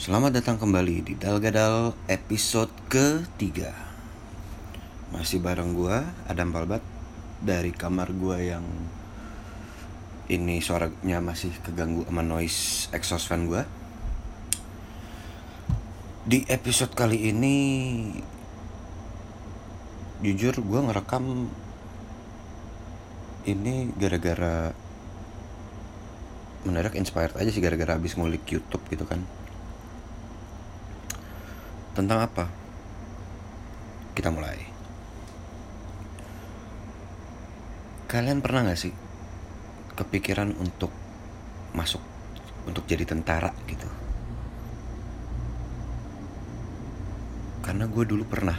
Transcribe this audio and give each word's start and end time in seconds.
Selamat 0.00 0.32
datang 0.32 0.56
kembali 0.56 1.04
di 1.04 1.12
Dalgadal 1.12 1.92
episode 2.08 2.72
ketiga. 2.88 3.68
Masih 5.12 5.44
bareng 5.44 5.76
gua 5.76 6.08
Adam 6.24 6.56
Palbat. 6.56 6.80
Dari 7.44 7.68
kamar 7.68 8.08
gua 8.16 8.40
yang 8.40 8.64
Ini 10.24 10.64
suaranya 10.64 11.20
masih 11.20 11.52
keganggu 11.60 12.08
sama 12.08 12.24
noise 12.24 12.88
exhaust 12.96 13.28
fan 13.28 13.44
gua. 13.44 13.68
Di 16.24 16.48
episode 16.48 16.96
kali 16.96 17.28
ini 17.28 17.56
Jujur 20.24 20.64
gua 20.64 20.88
ngerekam 20.88 21.52
Ini 23.44 23.92
gara-gara 24.00 24.72
Mendadak 26.64 26.96
inspired 26.96 27.36
aja 27.36 27.52
sih 27.52 27.60
gara-gara 27.60 28.00
habis 28.00 28.16
ngulik 28.16 28.48
YouTube 28.48 28.88
gitu 28.88 29.04
kan 29.04 29.20
tentang 31.94 32.22
apa? 32.22 32.44
Kita 34.14 34.30
mulai. 34.30 34.58
Kalian 38.10 38.42
pernah 38.42 38.66
gak 38.66 38.80
sih 38.80 38.94
kepikiran 39.94 40.54
untuk 40.58 40.90
masuk 41.74 42.02
untuk 42.66 42.82
jadi 42.90 43.06
tentara 43.06 43.54
gitu? 43.70 43.86
Karena 47.62 47.86
gue 47.86 48.04
dulu 48.06 48.26
pernah 48.26 48.58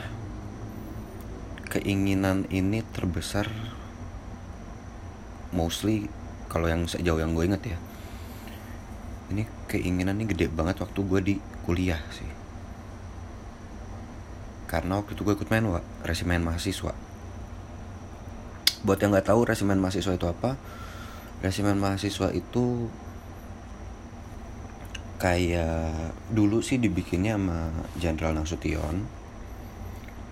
keinginan 1.71 2.47
ini 2.51 2.83
terbesar 2.83 3.47
mostly 5.55 6.07
kalau 6.51 6.67
yang 6.67 6.83
sejauh 6.83 7.15
yang 7.15 7.31
gue 7.31 7.47
inget 7.47 7.63
ya 7.75 7.77
ini 9.31 9.47
keinginan 9.71 10.19
ini 10.19 10.27
gede 10.27 10.51
banget 10.51 10.83
waktu 10.83 10.99
gue 10.99 11.19
di 11.23 11.35
kuliah 11.63 11.99
sih 12.11 12.40
karena 14.71 15.03
waktu 15.03 15.19
itu 15.19 15.27
gue 15.27 15.35
ikut 15.35 15.51
main 15.51 15.67
wa, 15.67 15.83
resimen 16.07 16.47
mahasiswa 16.47 16.95
buat 18.81 18.97
yang 18.97 19.11
nggak 19.11 19.27
tahu 19.27 19.43
resimen 19.43 19.77
mahasiswa 19.77 20.15
itu 20.15 20.25
apa 20.31 20.55
resimen 21.43 21.75
mahasiswa 21.77 22.31
itu 22.31 22.87
kayak 25.21 25.93
dulu 26.33 26.65
sih 26.65 26.81
dibikinnya 26.81 27.37
sama 27.37 27.69
Jenderal 28.01 28.33
Nasution 28.33 29.05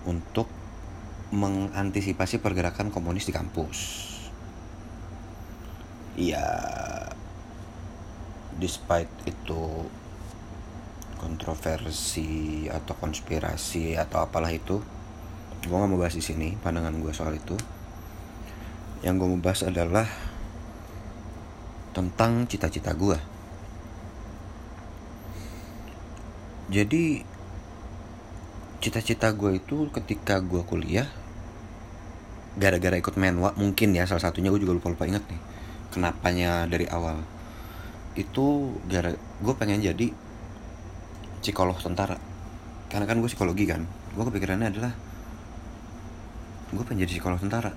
untuk 0.10 0.50
mengantisipasi 1.30 2.42
pergerakan 2.42 2.90
komunis 2.90 3.30
di 3.30 3.34
kampus. 3.34 4.10
Ya, 6.18 6.42
despite 8.58 9.14
itu 9.30 9.86
kontroversi 11.20 12.66
atau 12.72 12.96
konspirasi 12.96 14.00
atau 14.00 14.24
apalah 14.24 14.50
itu 14.50 14.80
gue 15.60 15.76
gak 15.76 15.92
mau 15.92 16.00
bahas 16.00 16.16
di 16.16 16.24
sini 16.24 16.56
pandangan 16.64 16.96
gue 17.04 17.12
soal 17.12 17.36
itu. 17.36 17.60
Yang 19.04 19.16
gue 19.20 19.28
mau 19.28 19.40
bahas 19.44 19.62
adalah 19.68 20.08
tentang 21.92 22.48
cita-cita 22.48 22.96
gue 22.96 23.20
jadi 26.70 27.26
cita-cita 28.78 29.34
gue 29.34 29.58
itu 29.58 29.90
ketika 29.90 30.38
gue 30.38 30.62
kuliah 30.64 31.10
gara-gara 32.62 32.94
ikut 32.94 33.18
menwa 33.18 33.58
mungkin 33.58 33.98
ya 33.98 34.06
salah 34.06 34.30
satunya 34.30 34.54
gue 34.54 34.62
juga 34.62 34.78
lupa-lupa 34.78 35.10
inget 35.10 35.26
nih 35.26 35.42
kenapanya 35.90 36.70
dari 36.70 36.86
awal. 36.86 37.26
Itu 38.14 38.78
gara 38.86 39.18
gue 39.18 39.54
pengen 39.58 39.82
jadi 39.82 40.14
psikolog 41.50 41.82
tentara 41.82 42.22
karena 42.94 43.06
kan 43.10 43.18
gue 43.18 43.30
psikologi 43.30 43.66
kan. 43.66 43.86
Gue 44.14 44.24
kepikirannya 44.30 44.70
adalah 44.70 44.94
gue 46.70 46.84
pengen 46.86 47.10
jadi 47.10 47.18
psikolog 47.18 47.42
tentara 47.42 47.74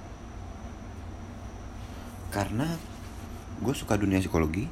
karena 2.32 2.68
gue 3.60 3.74
suka 3.76 3.96
dunia 3.96 4.20
psikologi 4.20 4.68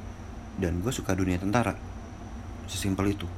dan 0.60 0.84
gue 0.84 0.92
suka 0.92 1.16
dunia 1.16 1.40
tentara. 1.40 1.76
Sesimpel 2.68 3.16
itu. 3.16 3.28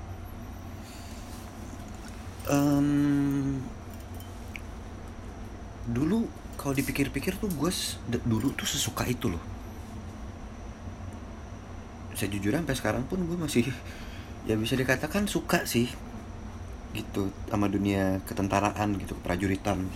Um, 2.50 3.62
dulu 5.86 6.26
kalau 6.58 6.74
dipikir-pikir 6.74 7.38
tuh 7.38 7.50
gue 7.50 7.70
dulu 8.26 8.54
tuh 8.54 8.66
sesuka 8.66 9.06
itu 9.06 9.30
loh. 9.30 9.42
Sejujurnya 12.14 12.62
sampai 12.62 12.78
sekarang 12.78 13.04
pun 13.06 13.22
gue 13.26 13.38
masih 13.38 13.66
ya 14.42 14.58
bisa 14.58 14.74
dikatakan 14.74 15.30
suka 15.30 15.62
sih 15.70 15.86
gitu 16.92 17.32
sama 17.48 17.70
dunia 17.72 18.20
ketentaraan 18.28 18.98
gitu 19.00 19.16
keprajuritan. 19.18 19.88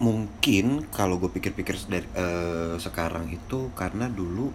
Mungkin 0.00 0.88
kalau 0.88 1.20
gue 1.20 1.28
pikir-pikir 1.28 1.76
uh, 1.76 2.74
sekarang 2.80 3.28
itu 3.28 3.68
karena 3.76 4.08
dulu 4.08 4.48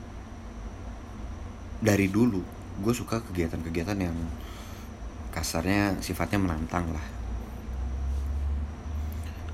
dari 1.79 2.09
dulu 2.09 2.41
gue 2.81 2.93
suka 2.97 3.21
kegiatan-kegiatan 3.21 3.99
yang 4.01 4.17
kasarnya 5.31 6.01
sifatnya 6.01 6.41
menantang 6.41 6.89
lah. 6.89 7.05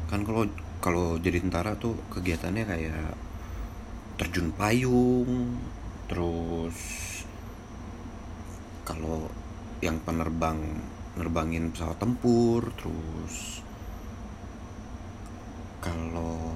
Kan 0.07 0.23
kalau 0.23 0.47
kalau 0.79 1.19
jadi 1.19 1.43
tentara 1.43 1.75
tuh 1.77 1.93
kegiatannya 2.09 2.63
kayak 2.65 3.13
terjun 4.17 4.49
payung 4.55 5.59
terus 6.11 6.75
kalau 8.83 9.31
yang 9.79 9.95
penerbang 10.03 10.59
nerbangin 11.15 11.71
pesawat 11.71 11.95
tempur 12.03 12.67
terus 12.75 13.63
kalau 15.79 16.51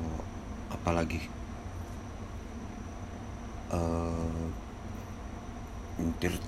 apalagi 0.67 1.23
uh, 3.71 4.43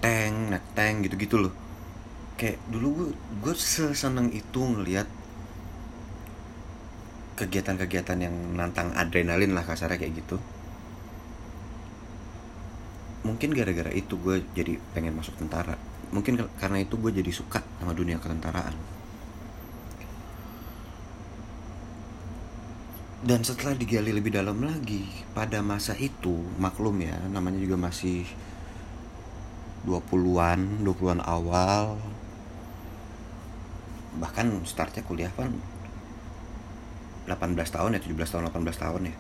tank 0.04 0.36
naik 0.52 0.66
tank 0.76 1.08
gitu-gitu 1.08 1.48
loh. 1.48 1.54
Kayak 2.36 2.60
dulu 2.68 2.88
gue 2.92 3.10
gue 3.40 3.56
seseneng 3.56 4.30
itu 4.36 4.60
ngelihat 4.60 5.08
kegiatan-kegiatan 7.40 8.20
yang 8.20 8.36
nantang 8.54 8.92
adrenalin 8.94 9.56
lah 9.56 9.64
kasarnya 9.64 9.96
kayak 9.96 10.22
gitu 10.22 10.38
mungkin 13.28 13.52
gara-gara 13.52 13.92
itu 13.92 14.16
gue 14.16 14.40
jadi 14.56 14.80
pengen 14.96 15.20
masuk 15.20 15.36
tentara. 15.36 15.76
Mungkin 16.16 16.40
karena 16.56 16.80
itu 16.80 16.96
gue 16.96 17.12
jadi 17.12 17.32
suka 17.36 17.60
sama 17.84 17.92
dunia 17.92 18.16
ketentaraan. 18.16 18.72
Dan 23.28 23.44
setelah 23.44 23.76
digali 23.76 24.16
lebih 24.16 24.32
dalam 24.32 24.64
lagi 24.64 25.04
pada 25.36 25.60
masa 25.60 25.92
itu 26.00 26.38
maklum 26.56 27.04
ya 27.04 27.18
namanya 27.28 27.60
juga 27.60 27.76
masih 27.76 28.24
20-an 29.84 30.86
20-an 30.86 31.22
awal 31.28 32.00
bahkan 34.18 34.50
startnya 34.64 35.04
kuliah 35.06 35.34
kan 35.36 35.52
18 37.28 37.58
tahun 37.58 37.98
ya 37.98 38.02
17 38.02 38.16
tahun 38.16 38.44
18 38.54 38.84
tahun 38.86 39.02
ya. 39.12 39.16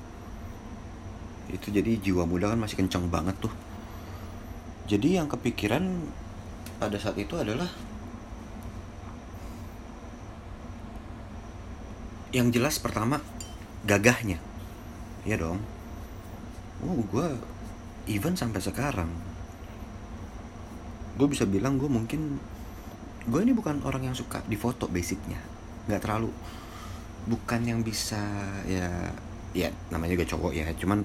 Itu 1.51 1.67
jadi 1.73 1.99
jiwa 1.99 2.23
muda 2.23 2.55
kan 2.55 2.59
masih 2.63 2.79
kenceng 2.79 3.11
banget 3.11 3.35
tuh 3.43 3.51
jadi 4.87 5.19
yang 5.19 5.27
kepikiran 5.27 5.83
pada 6.79 6.95
saat 6.95 7.19
itu 7.19 7.35
adalah 7.35 7.67
yang 12.31 12.47
jelas 12.55 12.79
pertama 12.79 13.19
gagahnya. 13.83 14.39
Ya 15.27 15.35
dong. 15.35 15.59
Oh 16.87 17.03
gue 17.03 17.27
even 18.07 18.39
sampai 18.39 18.63
sekarang 18.63 19.11
gue 21.17 21.27
bisa 21.27 21.43
bilang 21.49 21.81
gue 21.81 21.89
mungkin 21.89 22.37
gue 23.27 23.39
ini 23.43 23.51
bukan 23.51 23.83
orang 23.83 24.07
yang 24.07 24.15
suka 24.15 24.39
di 24.47 24.55
foto 24.55 24.87
basicnya. 24.87 25.43
Nggak 25.91 25.99
terlalu 25.99 26.31
bukan 27.27 27.59
yang 27.67 27.79
bisa 27.83 28.23
ya 28.63 29.11
ya 29.51 29.67
namanya 29.91 30.15
juga 30.15 30.31
cowok 30.31 30.53
ya. 30.55 30.71
Cuman 30.79 31.03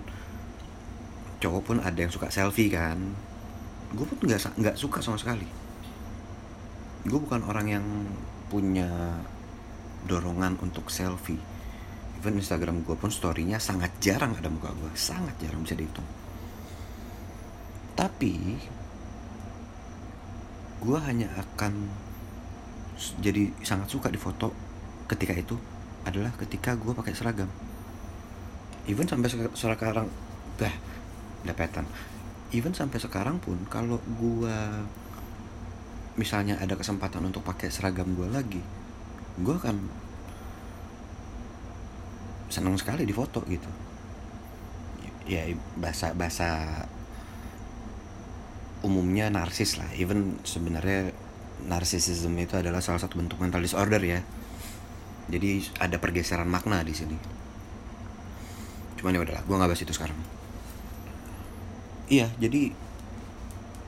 cowok 1.43 1.63
pun 1.67 1.77
ada 1.83 1.99
yang 1.99 2.15
suka 2.15 2.31
selfie 2.31 2.71
kan 2.71 3.32
gue 3.93 4.07
pun 4.09 4.17
nggak 4.25 4.57
nggak 4.57 4.77
suka 4.77 5.05
sama 5.05 5.21
sekali. 5.21 5.45
Gue 7.05 7.19
bukan 7.21 7.45
orang 7.45 7.67
yang 7.69 7.87
punya 8.49 8.89
dorongan 10.09 10.57
untuk 10.61 10.89
selfie. 10.89 11.41
Even 12.19 12.39
Instagram 12.39 12.87
gue 12.87 12.97
pun 12.97 13.11
storynya 13.11 13.59
sangat 13.59 13.91
jarang 13.99 14.33
ada 14.39 14.49
muka 14.49 14.71
gue 14.73 14.91
sangat 14.97 15.37
jarang 15.43 15.67
bisa 15.67 15.77
dihitung. 15.77 16.07
Tapi 17.93 18.35
gue 20.83 20.99
hanya 21.07 21.29
akan 21.39 21.73
jadi 23.19 23.51
sangat 23.63 23.91
suka 23.91 24.09
di 24.09 24.19
foto 24.19 24.55
ketika 25.11 25.35
itu 25.35 25.59
adalah 26.07 26.33
ketika 26.39 26.79
gue 26.79 26.93
pakai 26.97 27.13
seragam. 27.13 27.51
Even 28.89 29.07
sampai 29.07 29.31
sekarang 29.55 30.09
bah 30.59 30.75
lepetan 31.43 31.87
even 32.53 32.77
sampai 32.77 33.01
sekarang 33.01 33.41
pun 33.41 33.57
kalau 33.69 33.97
gue 34.05 34.57
misalnya 36.21 36.61
ada 36.61 36.77
kesempatan 36.77 37.25
untuk 37.25 37.41
pakai 37.41 37.73
seragam 37.73 38.13
gue 38.13 38.29
lagi 38.29 38.61
gue 39.41 39.55
akan 39.57 39.77
senang 42.53 42.77
sekali 42.77 43.09
di 43.09 43.17
foto 43.17 43.41
gitu. 43.49 43.71
Ya 45.25 45.49
bahasa 45.81 46.13
bahasa 46.13 46.69
umumnya 48.85 49.33
narsis 49.33 49.81
lah. 49.81 49.89
Even 49.97 50.37
sebenarnya 50.45 51.17
narsisisme 51.65 52.37
itu 52.37 52.61
adalah 52.61 52.85
salah 52.85 53.01
satu 53.01 53.17
bentuk 53.17 53.41
mental 53.41 53.65
disorder 53.65 54.05
ya. 54.05 54.21
Jadi 55.33 55.65
ada 55.81 55.97
pergeseran 55.97 56.51
makna 56.51 56.85
di 56.85 56.93
sini. 56.93 57.17
Cuman 59.01 59.17
ya 59.17 59.25
udahlah 59.25 59.41
gue 59.49 59.57
nggak 59.57 59.71
bahas 59.73 59.81
itu 59.81 59.97
sekarang 59.97 60.42
iya 62.13 62.29
jadi 62.37 62.69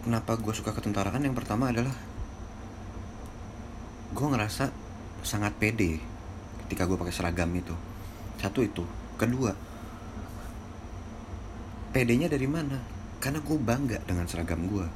kenapa 0.00 0.40
gue 0.40 0.56
suka 0.56 0.72
ketentaraan 0.72 1.20
yang 1.20 1.36
pertama 1.36 1.68
adalah 1.68 1.92
gue 4.16 4.26
ngerasa 4.32 4.72
sangat 5.20 5.52
pede 5.60 6.00
ketika 6.64 6.88
gue 6.88 6.96
pakai 6.96 7.12
seragam 7.12 7.52
itu. 7.52 7.76
Satu 8.40 8.64
itu. 8.64 8.84
Kedua 9.20 9.52
pedenya 11.92 12.32
dari 12.32 12.48
mana? 12.48 12.80
Karena 13.20 13.44
gue 13.44 13.58
bangga 13.60 14.00
dengan 14.08 14.24
seragam 14.24 14.64
gue 14.64 14.86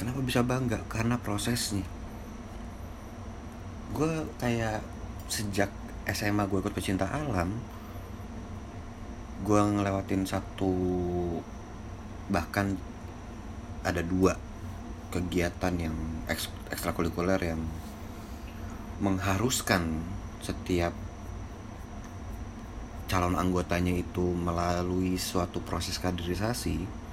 kenapa 0.00 0.20
bisa 0.24 0.40
bangga? 0.40 0.80
Karena 0.88 1.20
prosesnya. 1.20 1.84
Gue 3.92 4.24
kayak 4.40 4.80
sejak 5.28 5.68
SMA 6.08 6.48
gue 6.48 6.58
ikut 6.62 6.72
pecinta 6.72 7.04
alam 7.10 7.76
gue 9.36 9.60
ngelewatin 9.60 10.24
satu 10.24 10.72
bahkan 12.32 12.78
ada 13.86 14.02
dua 14.02 14.34
kegiatan 15.14 15.74
yang 15.78 15.96
ekstrakurikuler 16.70 17.38
yang 17.38 17.62
mengharuskan 18.98 20.02
setiap 20.42 20.92
calon 23.06 23.38
anggotanya 23.38 23.94
itu 23.94 24.34
melalui 24.34 25.14
suatu 25.14 25.62
proses 25.62 26.02
kaderisasi 26.02 27.06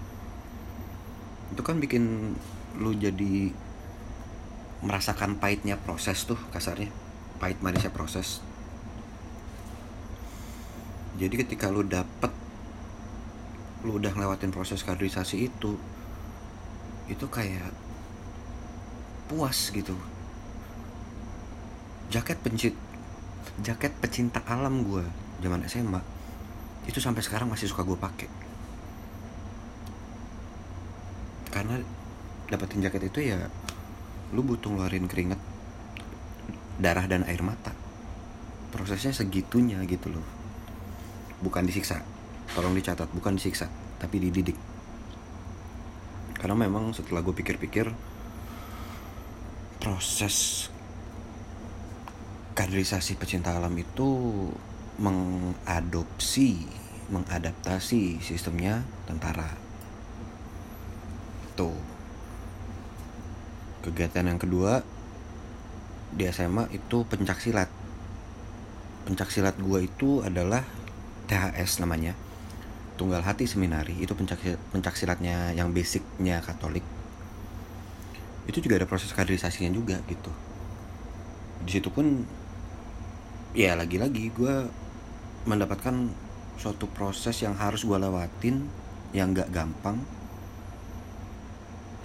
itu 1.53 1.61
kan 1.61 1.77
bikin 1.77 2.33
lu 2.81 2.97
jadi 2.97 3.53
merasakan 4.83 5.39
pahitnya 5.39 5.79
proses 5.79 6.27
tuh 6.27 6.37
kasarnya. 6.49 6.91
Pahit 7.37 7.61
manisnya 7.61 7.93
proses. 7.93 8.43
Jadi 11.21 11.45
ketika 11.45 11.69
lu 11.69 11.85
dapet 11.85 12.33
lu 13.83 13.99
udah 13.99 14.15
ngelewatin 14.15 14.55
proses 14.55 14.79
kaderisasi 14.87 15.51
itu 15.51 15.75
itu 17.11 17.25
kayak 17.27 17.67
puas 19.27 19.75
gitu. 19.75 19.95
Jaket 22.07 22.39
pencit 22.39 22.75
jaket 23.59 23.91
pecinta 23.99 24.39
alam 24.47 24.87
gue 24.87 25.03
zaman 25.43 25.67
SMA 25.67 26.01
itu 26.87 26.97
sampai 27.03 27.19
sekarang 27.19 27.51
masih 27.51 27.67
suka 27.67 27.83
gue 27.83 27.99
pakai. 27.99 28.29
Karena 31.51 31.75
dapetin 32.47 32.79
jaket 32.79 33.11
itu 33.11 33.19
ya 33.35 33.51
lu 34.31 34.41
butuh 34.41 34.71
ngeluarin 34.71 35.11
keringet 35.11 35.39
darah 36.79 37.03
dan 37.03 37.27
air 37.27 37.43
mata. 37.43 37.75
Prosesnya 38.71 39.11
segitunya 39.11 39.83
gitu 39.83 40.07
loh. 40.07 40.25
Bukan 41.43 41.67
disiksa 41.67 42.12
tolong 42.51 42.75
dicatat 42.75 43.07
bukan 43.15 43.39
disiksa 43.39 43.71
tapi 44.03 44.19
dididik. 44.19 44.59
Karena 46.35 46.59
memang 46.67 46.91
setelah 46.91 47.23
gue 47.23 47.31
pikir-pikir 47.31 47.87
proses 49.79 50.67
kaderisasi 52.51 53.15
pecinta 53.15 53.55
alam 53.55 53.71
itu 53.79 54.11
mengadopsi 54.99 56.67
mengadaptasi 57.07 58.19
sistemnya 58.19 58.83
tentara. 59.07 59.55
Tuh. 61.55 61.79
Kegiatan 63.83 64.27
yang 64.27 64.39
kedua 64.39 64.83
di 66.11 66.27
SMA 66.27 66.71
itu 66.75 67.07
pencak 67.07 67.39
silat. 67.39 67.71
Pencak 69.07 69.31
silat 69.31 69.55
gue 69.59 69.79
itu 69.83 70.19
adalah 70.23 70.63
THS 71.27 71.79
namanya 71.79 72.15
Tunggal 72.93 73.25
Hati 73.25 73.49
Seminari 73.49 73.97
itu 73.97 74.13
pencak, 74.13 74.93
silatnya 74.93 75.49
yang 75.57 75.73
basicnya 75.73 76.45
Katolik. 76.45 76.85
Itu 78.45 78.61
juga 78.61 78.77
ada 78.77 78.85
proses 78.85 79.09
kaderisasinya 79.09 79.73
juga 79.73 79.97
gitu. 80.05 80.29
Di 81.65 81.79
situ 81.79 81.89
pun 81.89 82.21
ya 83.57 83.73
lagi-lagi 83.73 84.29
gue 84.29 84.69
mendapatkan 85.49 86.13
suatu 86.61 86.85
proses 86.85 87.41
yang 87.41 87.57
harus 87.57 87.81
gue 87.81 87.97
lewatin 87.97 88.69
yang 89.09 89.33
gak 89.33 89.49
gampang. 89.49 89.97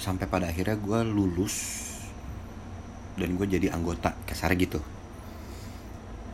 Sampai 0.00 0.25
pada 0.25 0.49
akhirnya 0.49 0.81
gue 0.81 1.00
lulus 1.05 1.85
dan 3.20 3.37
gue 3.37 3.44
jadi 3.44 3.76
anggota 3.76 4.17
kasar 4.25 4.56
gitu. 4.56 4.81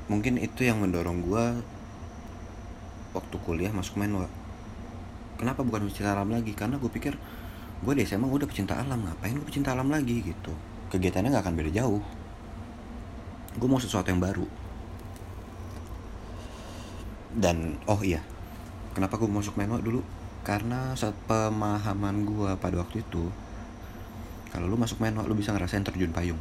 Mungkin 0.06 0.38
itu 0.38 0.62
yang 0.62 0.78
mendorong 0.78 1.26
gue 1.26 1.44
waktu 3.18 3.36
kuliah 3.42 3.74
masuk 3.74 3.98
menwa 3.98 4.30
kenapa 5.36 5.60
bukan 5.66 5.90
pecinta 5.90 6.14
alam 6.14 6.30
lagi? 6.30 6.52
Karena 6.54 6.78
gue 6.78 6.90
pikir 6.90 7.14
gue 7.84 7.92
di 7.92 8.02
SMA 8.08 8.24
udah 8.24 8.48
pecinta 8.48 8.80
alam 8.80 9.04
ngapain 9.04 9.36
gue 9.36 9.46
pecinta 9.46 9.74
alam 9.74 9.90
lagi 9.92 10.24
gitu. 10.24 10.52
Kegiatannya 10.88 11.34
nggak 11.34 11.44
akan 11.44 11.54
beda 11.58 11.70
jauh. 11.74 12.02
Gue 13.54 13.68
mau 13.68 13.82
sesuatu 13.82 14.08
yang 14.08 14.22
baru. 14.22 14.46
Dan 17.34 17.82
oh 17.90 17.98
iya 18.00 18.22
kenapa 18.94 19.18
gue 19.18 19.26
masuk 19.26 19.58
menwa 19.58 19.82
dulu? 19.82 20.00
Karena 20.46 20.94
saat 20.94 21.18
pemahaman 21.26 22.22
gue 22.22 22.50
pada 22.62 22.78
waktu 22.78 23.02
itu 23.02 23.26
kalau 24.54 24.70
lu 24.70 24.78
masuk 24.78 25.02
menwa 25.02 25.26
lu 25.26 25.34
bisa 25.34 25.50
ngerasain 25.50 25.82
terjun 25.82 26.14
payung. 26.14 26.38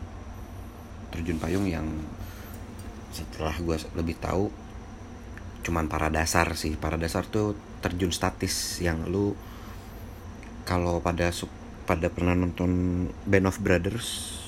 Terjun 1.09 1.41
payung 1.41 1.65
yang 1.65 1.89
setelah 3.09 3.53
gue 3.57 3.77
lebih 3.97 4.17
tahu 4.21 4.53
cuman 5.65 5.89
para 5.89 6.13
dasar 6.13 6.53
sih. 6.53 6.77
Para 6.77 7.01
dasar 7.01 7.25
tuh 7.25 7.57
terjun 7.83 8.15
statis 8.15 8.79
yang 8.79 9.03
lu 9.11 9.35
kalau 10.63 11.03
pada 11.03 11.27
pada 11.83 12.07
pernah 12.07 12.31
nonton 12.31 13.05
Band 13.27 13.51
of 13.51 13.59
Brothers 13.59 14.39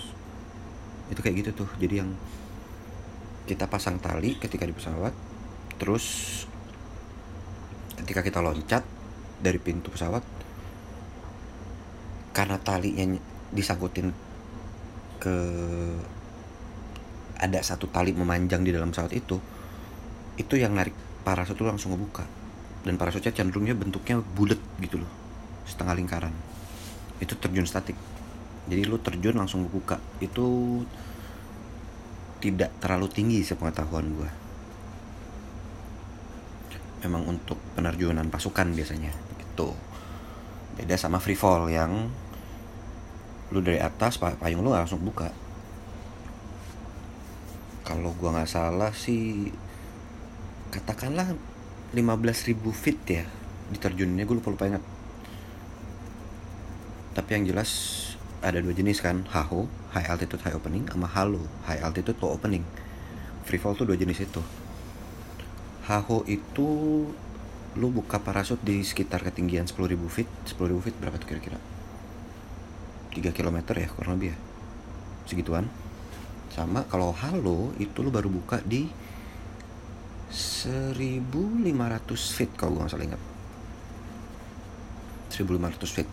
itu 1.11 1.19
kayak 1.19 1.35
gitu 1.43 1.51
tuh. 1.65 1.69
Jadi 1.77 1.99
yang 1.99 2.15
kita 3.45 3.69
pasang 3.69 4.01
tali 4.01 4.39
ketika 4.41 4.65
di 4.65 4.73
pesawat 4.73 5.13
terus 5.77 6.05
ketika 8.01 8.25
kita 8.25 8.41
loncat 8.41 8.81
dari 9.37 9.59
pintu 9.61 9.93
pesawat 9.93 10.23
karena 12.33 12.57
talinya 12.57 13.19
disangkutin 13.53 14.09
ke 15.21 15.35
ada 17.37 17.59
satu 17.61 17.85
tali 17.91 18.15
memanjang 18.15 18.65
di 18.65 18.73
dalam 18.73 18.89
pesawat 18.89 19.13
itu 19.13 19.37
itu 20.35 20.55
yang 20.57 20.73
narik 20.73 20.95
parasut 21.21 21.55
itu 21.55 21.67
langsung 21.67 21.93
ngebuka 21.93 22.25
dan 22.85 22.95
parasutnya 22.95 23.33
cenderungnya 23.33 23.73
bentuknya 23.73 24.21
bulat 24.21 24.61
gitu 24.79 25.01
loh. 25.01 25.11
Setengah 25.65 25.97
lingkaran. 25.97 26.33
Itu 27.17 27.33
terjun 27.35 27.65
statik. 27.65 27.97
Jadi 28.69 28.81
lu 28.85 29.01
terjun 29.01 29.35
langsung 29.35 29.65
ngebuka 29.65 29.97
itu 30.21 30.79
tidak 32.39 32.69
terlalu 32.77 33.09
tinggi 33.09 33.41
sepengetahuan 33.41 34.05
gue 34.13 34.45
memang 37.05 37.37
untuk 37.37 37.61
penerjunan 37.77 38.25
pasukan 38.33 38.73
biasanya. 38.73 39.13
Gitu. 39.37 39.69
Beda 40.81 40.97
sama 40.97 41.21
free 41.21 41.37
fall 41.37 41.69
yang 41.69 42.09
lu 43.53 43.61
dari 43.61 43.77
atas 43.77 44.17
payung 44.17 44.65
lu 44.65 44.73
langsung 44.73 45.05
buka. 45.05 45.29
Kalau 47.85 48.09
gua 48.17 48.33
nggak 48.33 48.49
salah 48.49 48.89
sih 48.89 49.53
katakanlah 50.73 51.37
15.000 51.95 52.59
feet 52.75 52.99
ya 53.07 53.23
di 53.71 53.79
terjunnya 53.79 54.27
gue 54.27 54.35
lupa 54.35 54.51
lupa 54.51 54.67
ingat. 54.67 54.83
Tapi 57.15 57.29
yang 57.31 57.47
jelas 57.47 57.71
ada 58.43 58.59
dua 58.59 58.75
jenis 58.75 58.99
kan 58.99 59.23
HAHO 59.23 59.65
high 59.95 60.05
altitude 60.11 60.43
high 60.43 60.53
opening 60.53 60.83
sama 60.91 61.07
HALO 61.07 61.39
high 61.63 61.79
altitude 61.79 62.19
low 62.19 62.35
opening. 62.35 62.67
Free 63.47 63.57
fall 63.57 63.79
tuh 63.79 63.87
dua 63.87 63.95
jenis 63.95 64.19
itu. 64.27 64.43
HAHO 65.87 66.27
itu 66.27 66.67
lu 67.75 67.87
buka 67.91 68.19
parasut 68.19 68.59
di 68.59 68.83
sekitar 68.83 69.23
ketinggian 69.23 69.67
10.000 69.67 69.95
feet 70.07 70.27
10.000 70.47 70.83
feet 70.83 70.95
berapa 70.99 71.15
tuh 71.19 71.27
kira-kira? 71.27 71.59
3 73.15 73.31
km 73.31 73.57
ya 73.75 73.87
kurang 73.95 74.19
lebih 74.19 74.35
ya 74.35 74.37
segituan. 75.25 75.67
Sama 76.51 76.87
kalau 76.87 77.11
halo 77.11 77.75
itu 77.79 77.99
lu 77.99 78.11
baru 78.11 78.31
buka 78.31 78.63
di 78.63 78.87
1500 80.31 81.65
feet 82.17 82.51
kalau 82.57 82.79
gue 82.79 82.83
gak 82.85 82.93
salah 82.97 83.05
ingat. 83.05 83.21
1500 85.35 85.95
feet 85.95 86.09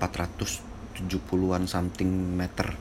470-an 0.00 1.64
something 1.68 2.10
meter. 2.38 2.74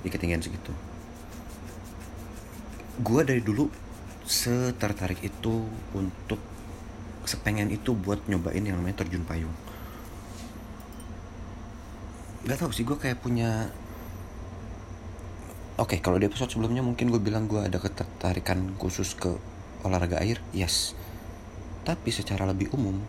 Di 0.00 0.08
ketinggian 0.08 0.40
segitu. 0.40 0.72
Gue 3.00 3.24
dari 3.24 3.40
dulu 3.44 3.68
setertarik 4.24 5.20
itu 5.24 5.66
untuk 5.96 6.40
sepengen 7.26 7.68
itu 7.70 7.92
buat 7.92 8.24
nyobain 8.30 8.64
yang 8.64 8.80
namanya 8.80 9.04
terjun 9.04 9.26
payung. 9.26 9.52
Gak 12.48 12.56
tau 12.56 12.72
sih 12.72 12.88
gue 12.88 12.96
kayak 12.96 13.20
punya 13.20 13.68
Oke, 15.80 15.96
okay, 15.96 16.04
kalau 16.04 16.20
di 16.20 16.28
episode 16.28 16.52
sebelumnya 16.52 16.84
mungkin 16.84 17.08
gue 17.08 17.16
bilang 17.16 17.48
gue 17.48 17.56
ada 17.56 17.80
ketertarikan 17.80 18.76
khusus 18.76 19.16
ke 19.16 19.32
olahraga 19.80 20.20
air, 20.20 20.36
yes. 20.52 20.92
Tapi 21.88 22.12
secara 22.12 22.44
lebih 22.44 22.68
umum, 22.76 23.00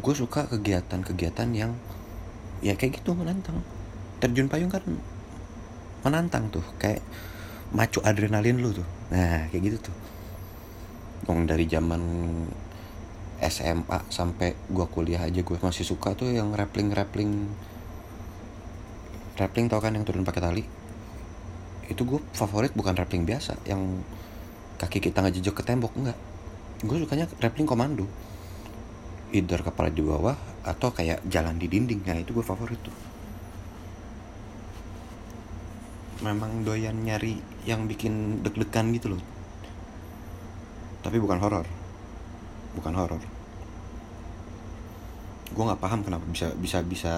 gue 0.00 0.14
suka 0.16 0.48
kegiatan-kegiatan 0.48 1.52
yang 1.52 1.76
ya 2.64 2.72
kayak 2.80 3.04
gitu 3.04 3.12
menantang. 3.12 3.60
Terjun 4.16 4.48
payung 4.48 4.72
kan 4.72 4.80
menantang 6.00 6.48
tuh, 6.48 6.64
kayak 6.80 7.04
macu 7.76 8.00
adrenalin 8.00 8.64
lu 8.64 8.72
tuh. 8.72 8.88
Nah, 9.12 9.52
kayak 9.52 9.60
gitu 9.60 9.92
tuh. 9.92 9.96
Dong 11.28 11.44
dari 11.44 11.68
zaman 11.68 12.00
SMA 13.44 14.08
sampai 14.08 14.56
gue 14.72 14.86
kuliah 14.88 15.20
aja 15.20 15.44
gue 15.44 15.56
masih 15.60 15.84
suka 15.84 16.16
tuh 16.16 16.32
yang 16.32 16.56
rappling 16.56 16.96
rappling 16.96 17.44
rappling 19.36 19.68
tau 19.68 19.84
kan 19.84 19.92
yang 19.92 20.08
turun 20.08 20.24
pakai 20.24 20.40
tali 20.40 20.79
itu 21.90 22.06
gue 22.06 22.20
favorit 22.32 22.70
bukan 22.72 22.94
rappling 22.94 23.26
biasa 23.26 23.58
yang 23.66 24.00
kaki 24.78 25.02
kita 25.02 25.20
ngejejok 25.20 25.60
ke 25.60 25.62
tembok 25.66 25.92
enggak. 25.98 26.18
Gue 26.86 27.02
sukanya 27.02 27.26
rappling 27.42 27.66
komando. 27.66 28.06
Either 29.34 29.60
kepala 29.60 29.92
di 29.92 30.00
bawah 30.00 30.38
atau 30.64 30.94
kayak 30.94 31.26
jalan 31.26 31.58
di 31.58 31.66
dinding. 31.66 32.06
Nah 32.06 32.22
itu 32.22 32.30
gue 32.32 32.46
favorit 32.46 32.78
tuh. 32.80 32.94
Memang 36.22 36.62
doyan 36.62 36.94
nyari 36.94 37.36
yang 37.66 37.84
bikin 37.90 38.40
deg-degan 38.46 38.94
gitu 38.94 39.12
loh. 39.12 39.22
Tapi 41.02 41.18
bukan 41.18 41.42
horor 41.42 41.66
bukan 42.70 42.94
horor 42.94 43.22
gue 45.50 45.64
nggak 45.66 45.82
paham 45.82 46.00
kenapa 46.06 46.22
bisa 46.30 46.54
bisa 46.54 46.78
bisa. 46.86 47.14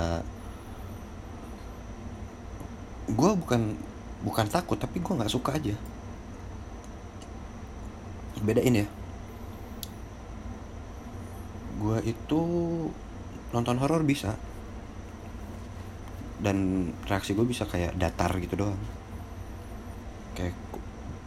Gue 3.12 3.36
bukan 3.36 3.76
bukan 4.22 4.46
takut 4.46 4.78
tapi 4.78 5.02
gue 5.02 5.14
nggak 5.18 5.30
suka 5.30 5.58
aja. 5.58 5.74
Bedain 8.42 8.74
ya. 8.74 8.86
Gue 11.78 11.98
itu 12.06 12.40
nonton 13.54 13.76
horor 13.78 14.02
bisa. 14.02 14.34
Dan 16.42 16.90
reaksi 17.06 17.38
gue 17.38 17.46
bisa 17.46 17.66
kayak 17.66 17.94
datar 17.98 18.34
gitu 18.42 18.58
doang. 18.58 18.78
Kayak 20.34 20.58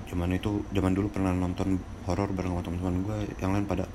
cuman 0.06 0.36
itu 0.36 0.64
zaman 0.72 0.92
dulu 0.96 1.08
pernah 1.12 1.32
nonton 1.32 1.80
horor 2.08 2.30
bareng 2.32 2.56
sama 2.56 2.64
teman-teman 2.64 2.96
gue 3.04 3.18
yang 3.42 3.52
lain 3.58 3.66
pada 3.66 3.90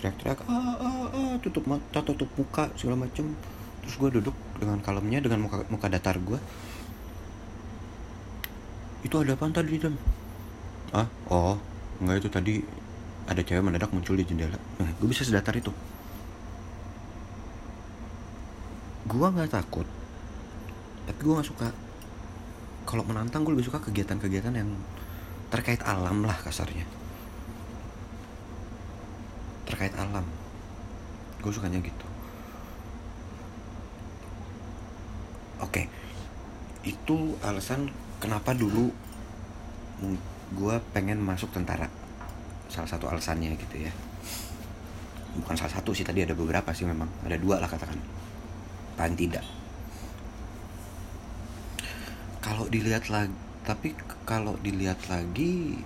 teriak-teriak 0.00 0.48
ah 0.48 0.74
ah 0.80 1.06
ah 1.12 1.34
tutup 1.44 1.68
mata 1.68 2.00
tutup 2.02 2.30
muka 2.34 2.70
segala 2.78 3.06
macem. 3.06 3.34
Terus 3.82 3.94
gue 3.98 4.10
duduk 4.22 4.36
dengan 4.62 4.78
kalemnya 4.78 5.18
dengan 5.18 5.50
muka 5.50 5.66
muka 5.66 5.86
datar 5.90 6.16
gue 6.22 6.38
itu 9.02 9.14
ada 9.18 9.34
apa 9.34 9.50
tadi 9.50 9.76
dan 9.82 9.94
ah 10.94 11.08
oh 11.30 11.58
enggak 11.98 12.16
itu 12.22 12.28
tadi 12.30 12.54
ada 13.26 13.40
cewek 13.42 13.62
mendadak 13.62 13.90
muncul 13.94 14.18
di 14.18 14.26
jendela. 14.26 14.58
Nah 14.82 14.90
gue 14.98 15.08
bisa 15.10 15.22
sedatar 15.22 15.54
itu. 15.54 15.70
Gue 19.06 19.26
nggak 19.26 19.50
takut 19.50 19.86
tapi 21.02 21.18
gue 21.18 21.34
nggak 21.34 21.48
suka. 21.50 21.68
Kalau 22.82 23.02
menantang 23.06 23.46
gue 23.46 23.54
lebih 23.54 23.70
suka 23.70 23.78
kegiatan-kegiatan 23.82 24.54
yang 24.54 24.70
terkait 25.50 25.82
alam 25.86 26.22
lah 26.26 26.34
kasarnya. 26.42 26.86
Terkait 29.66 29.94
alam. 29.98 30.26
Gue 31.42 31.50
sukanya 31.50 31.78
gitu. 31.82 32.06
Oke 35.62 35.86
itu 36.82 37.38
alasan 37.46 37.90
kenapa 38.22 38.54
dulu 38.54 38.94
gue 40.54 40.76
pengen 40.94 41.18
masuk 41.18 41.50
tentara? 41.50 41.90
Salah 42.70 42.86
satu 42.86 43.10
alasannya 43.10 43.58
gitu 43.58 43.82
ya. 43.82 43.92
Bukan 45.42 45.58
salah 45.58 45.74
satu 45.74 45.90
sih 45.90 46.06
tadi 46.06 46.22
ada 46.22 46.38
beberapa 46.38 46.70
sih 46.70 46.86
memang. 46.86 47.10
Ada 47.26 47.42
dua 47.42 47.58
lah 47.58 47.66
katakan. 47.66 47.98
Paling 48.94 49.18
tidak. 49.18 49.42
Kalau 52.38 52.70
dilihat 52.70 53.10
lagi 53.10 53.34
tapi 53.62 53.94
kalau 54.26 54.58
dilihat 54.58 54.98
lagi 55.06 55.78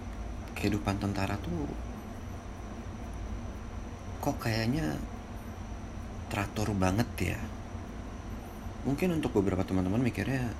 kehidupan 0.56 0.96
tentara 0.96 1.36
tuh 1.36 1.68
kok 4.24 4.40
kayaknya 4.40 4.96
teratur 6.32 6.72
banget 6.72 7.08
ya. 7.20 7.40
Mungkin 8.88 9.20
untuk 9.20 9.36
beberapa 9.36 9.60
teman-teman 9.66 10.00
mikirnya 10.00 10.50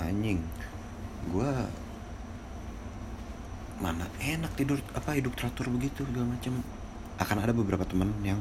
anjing. 0.00 0.40
Gue 1.28 1.50
mana 3.80 4.04
enak 4.20 4.52
tidur 4.60 4.76
apa 4.92 5.16
hidup 5.16 5.32
teratur 5.36 5.72
begitu 5.72 6.04
segala 6.04 6.36
macam 6.36 6.60
akan 7.16 7.36
ada 7.40 7.52
beberapa 7.56 7.84
teman 7.88 8.12
yang 8.20 8.40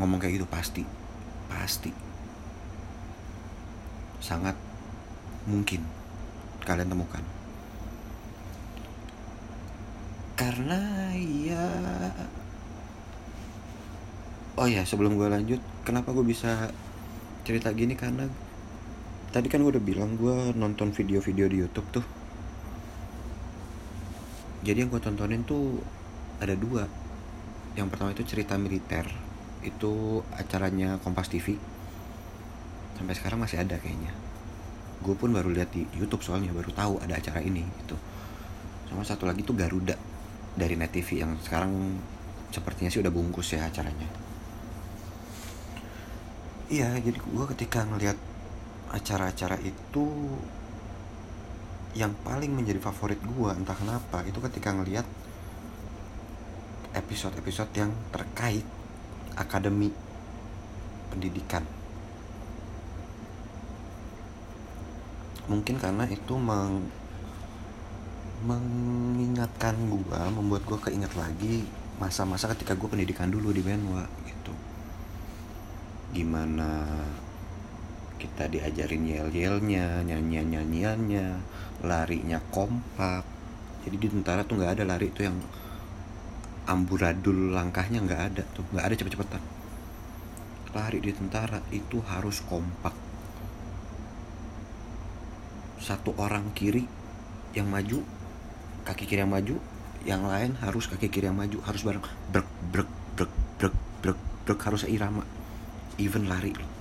ngomong 0.00 0.20
kayak 0.20 0.40
gitu 0.40 0.46
pasti 0.48 0.82
pasti. 1.48 1.92
Sangat 4.20 4.56
mungkin 5.44 5.84
kalian 6.64 6.88
temukan. 6.88 7.24
Karena 10.34 10.80
ya 11.14 11.64
oh 14.56 14.66
ya 14.66 14.82
sebelum 14.82 15.14
gue 15.14 15.28
lanjut 15.28 15.60
kenapa 15.84 16.10
gue 16.10 16.24
bisa 16.24 16.72
cerita 17.44 17.70
gini? 17.76 17.92
Karena 17.94 18.24
tadi 19.34 19.50
kan 19.50 19.66
gue 19.66 19.74
udah 19.74 19.82
bilang 19.82 20.14
gue 20.14 20.54
nonton 20.54 20.94
video-video 20.94 21.50
di 21.50 21.58
YouTube 21.58 21.90
tuh. 21.90 22.06
Jadi 24.62 24.86
yang 24.86 24.94
gue 24.94 25.02
tontonin 25.02 25.42
tuh 25.42 25.82
ada 26.38 26.54
dua. 26.54 26.86
Yang 27.74 27.88
pertama 27.90 28.14
itu 28.14 28.22
cerita 28.22 28.54
militer. 28.54 29.02
Itu 29.66 30.22
acaranya 30.38 31.02
Kompas 31.02 31.26
TV 31.26 31.58
sampai 32.94 33.10
sekarang 33.18 33.42
masih 33.42 33.58
ada 33.58 33.74
kayaknya. 33.74 34.14
Gue 35.02 35.18
pun 35.18 35.34
baru 35.34 35.50
lihat 35.50 35.74
di 35.74 35.82
YouTube 35.98 36.22
soalnya 36.22 36.54
baru 36.54 36.70
tahu 36.70 37.02
ada 37.02 37.18
acara 37.18 37.42
ini 37.42 37.66
gitu. 37.82 37.98
Sama 38.86 39.02
satu 39.02 39.26
lagi 39.26 39.42
tuh 39.42 39.58
Garuda 39.58 39.98
dari 40.54 40.78
Net 40.78 40.94
TV 40.94 41.26
yang 41.26 41.34
sekarang 41.42 41.98
sepertinya 42.54 42.86
sih 42.86 43.02
udah 43.02 43.10
bungkus 43.10 43.50
ya 43.50 43.66
acaranya. 43.66 44.06
Iya 46.70 47.02
jadi 47.02 47.18
gue 47.18 47.44
ketika 47.58 47.82
ngelihat 47.82 48.14
acara-acara 48.94 49.58
itu 49.58 50.06
yang 51.98 52.14
paling 52.22 52.50
menjadi 52.54 52.78
favorit 52.78 53.18
gue 53.18 53.50
entah 53.50 53.74
kenapa 53.74 54.22
itu 54.26 54.38
ketika 54.38 54.70
ngelihat 54.74 55.06
episode-episode 56.94 57.74
yang 57.74 57.90
terkait 58.14 58.62
akademi 59.34 59.90
pendidikan. 61.10 61.66
Mungkin 65.50 65.76
karena 65.76 66.06
itu 66.08 66.34
meng 66.38 66.88
mengingatkan 68.44 69.74
gue 69.88 70.20
membuat 70.36 70.62
gue 70.68 70.78
keinget 70.88 71.12
lagi 71.16 71.64
masa-masa 71.96 72.50
ketika 72.52 72.76
gue 72.76 72.88
pendidikan 72.90 73.30
dulu 73.30 73.50
di 73.54 73.62
Benwa 73.62 74.04
gitu. 74.26 74.54
Gimana 76.14 76.84
kita 78.24 78.48
diajarin 78.48 79.04
yel-yelnya 79.04 80.00
nyanyian-nyanyiannya 80.00 81.26
larinya 81.84 82.40
kompak. 82.48 83.20
Jadi 83.84 83.96
di 84.00 84.08
tentara 84.08 84.40
tuh 84.48 84.56
nggak 84.56 84.80
ada 84.80 84.84
lari 84.88 85.12
tuh 85.12 85.28
yang 85.28 85.36
amburadul 86.64 87.52
langkahnya 87.52 88.00
nggak 88.00 88.22
ada 88.32 88.42
tuh 88.56 88.64
nggak 88.72 88.84
ada 88.88 88.94
cepet-cepetan. 88.96 89.42
Lari 90.72 90.98
di 91.04 91.12
tentara 91.12 91.60
itu 91.68 92.00
harus 92.00 92.40
kompak. 92.48 92.96
Satu 95.84 96.16
orang 96.16 96.48
kiri 96.56 96.88
yang 97.52 97.68
maju 97.68 98.00
kaki 98.88 99.04
kiri 99.04 99.20
yang 99.20 99.36
maju 99.36 99.60
yang 100.08 100.24
lain 100.24 100.56
harus 100.64 100.88
kaki 100.88 101.12
kiri 101.12 101.28
yang 101.28 101.36
maju 101.36 101.60
harus 101.68 101.84
bareng. 101.84 102.00
Brek 102.32 102.48
brek 102.72 102.88
brek 103.20 103.32
brek 103.60 103.74
brek 104.00 104.18
brek 104.48 104.60
harus 104.64 104.88
irama 104.88 105.28
even 106.00 106.26
lari 106.26 106.50
loh 106.56 106.73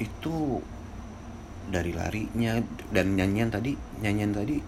itu 0.00 0.58
dari 1.70 1.94
larinya 1.94 2.58
dan 2.90 3.14
nyanyian 3.14 3.52
tadi 3.52 3.76
nyanyian 4.02 4.34
tadi 4.34 4.58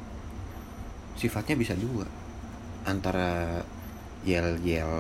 sifatnya 1.18 1.56
bisa 1.58 1.74
dua 1.74 2.06
antara 2.86 3.58
yel 4.22 4.60
yel 4.62 4.94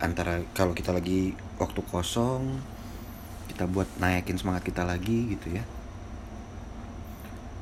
antara 0.00 0.40
kalau 0.56 0.72
kita 0.72 0.96
lagi 0.96 1.36
waktu 1.60 1.80
kosong 1.92 2.56
kita 3.52 3.68
buat 3.68 3.88
naikin 4.00 4.40
semangat 4.40 4.64
kita 4.64 4.88
lagi 4.88 5.36
gitu 5.36 5.52
ya. 5.52 5.60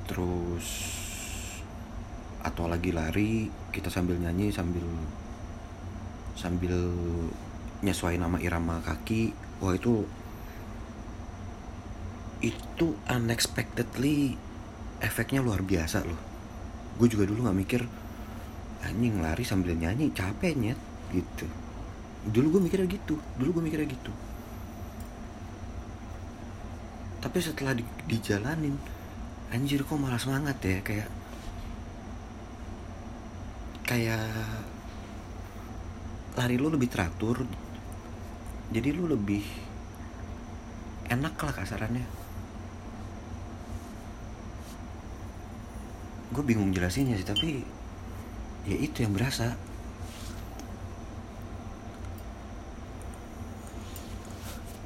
Terus 0.07 0.67
atau 2.39 2.71
lagi 2.71 2.95
lari 2.95 3.51
kita 3.75 3.91
sambil 3.91 4.15
nyanyi 4.15 4.55
sambil 4.55 4.87
sambil 6.39 6.71
nyesuai 7.83 8.15
nama 8.15 8.39
irama 8.39 8.79
kaki 8.87 9.35
wah 9.59 9.75
itu 9.75 10.07
itu 12.39 12.95
unexpectedly 13.11 14.39
efeknya 15.03 15.43
luar 15.43 15.63
biasa 15.63 16.07
loh. 16.07 16.21
Gue 16.99 17.11
juga 17.11 17.27
dulu 17.27 17.47
nggak 17.47 17.59
mikir 17.59 17.83
anjing 18.87 19.19
lari 19.19 19.43
sambil 19.43 19.75
nyanyi 19.75 20.15
capek 20.15 20.55
nyet 20.55 20.79
gitu. 21.11 21.47
Dulu 22.31 22.59
gue 22.59 22.61
mikirnya 22.71 22.87
gitu 22.87 23.19
dulu 23.39 23.59
gue 23.59 23.65
mikirnya 23.71 23.89
gitu. 23.91 24.13
Tapi 27.19 27.39
setelah 27.43 27.75
di, 27.75 27.83
dijalanin 28.07 28.79
anjir 29.51 29.83
kok 29.83 29.99
malah 29.99 30.21
semangat 30.21 30.63
ya 30.63 30.79
kayak 30.87 31.11
kayak 33.83 34.23
lari 36.39 36.55
lu 36.55 36.71
lebih 36.71 36.87
teratur. 36.87 37.43
Jadi 38.69 38.89
lu 38.95 39.11
lebih 39.11 39.43
enak 41.09 41.35
lah 41.41 41.55
kasarannya 41.57 42.28
gue 46.29 46.43
bingung 46.45 46.71
jelasinnya 46.71 47.17
sih 47.17 47.25
tapi 47.25 47.65
ya 48.69 48.77
itu 48.77 49.05
yang 49.05 49.17
berasa. 49.17 49.57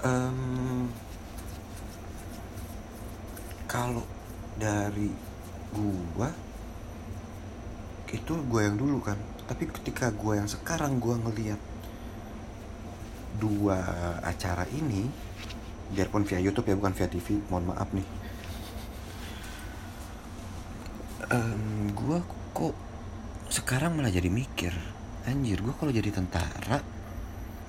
Um, 0.02 0.90
kalau 3.70 4.02
dari 4.58 5.06
gua 5.70 6.30
itu 8.12 8.32
gue 8.34 8.60
yang 8.60 8.76
dulu 8.76 8.98
kan. 9.02 9.18
Tapi 9.46 9.70
ketika 9.70 10.10
gue 10.14 10.38
yang 10.38 10.50
sekarang 10.50 10.98
gue 10.98 11.14
ngeliat 11.16 11.60
dua 13.42 13.78
acara 14.22 14.68
ini 14.70 15.08
biarpun 15.92 16.24
via 16.24 16.38
YouTube 16.38 16.70
ya 16.70 16.76
bukan 16.78 16.94
via 16.94 17.08
TV 17.08 17.40
mohon 17.50 17.72
maaf 17.72 17.88
nih 17.92 18.21
um, 21.32 21.88
gue 21.96 22.18
kok 22.52 22.74
sekarang 23.48 23.96
malah 23.96 24.12
jadi 24.12 24.28
mikir 24.28 24.72
anjir 25.24 25.60
gue 25.60 25.74
kalau 25.76 25.92
jadi 25.92 26.12
tentara 26.12 26.84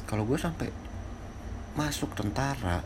kalau 0.04 0.28
gue 0.28 0.36
sampai 0.36 0.68
masuk 1.80 2.12
tentara 2.14 2.84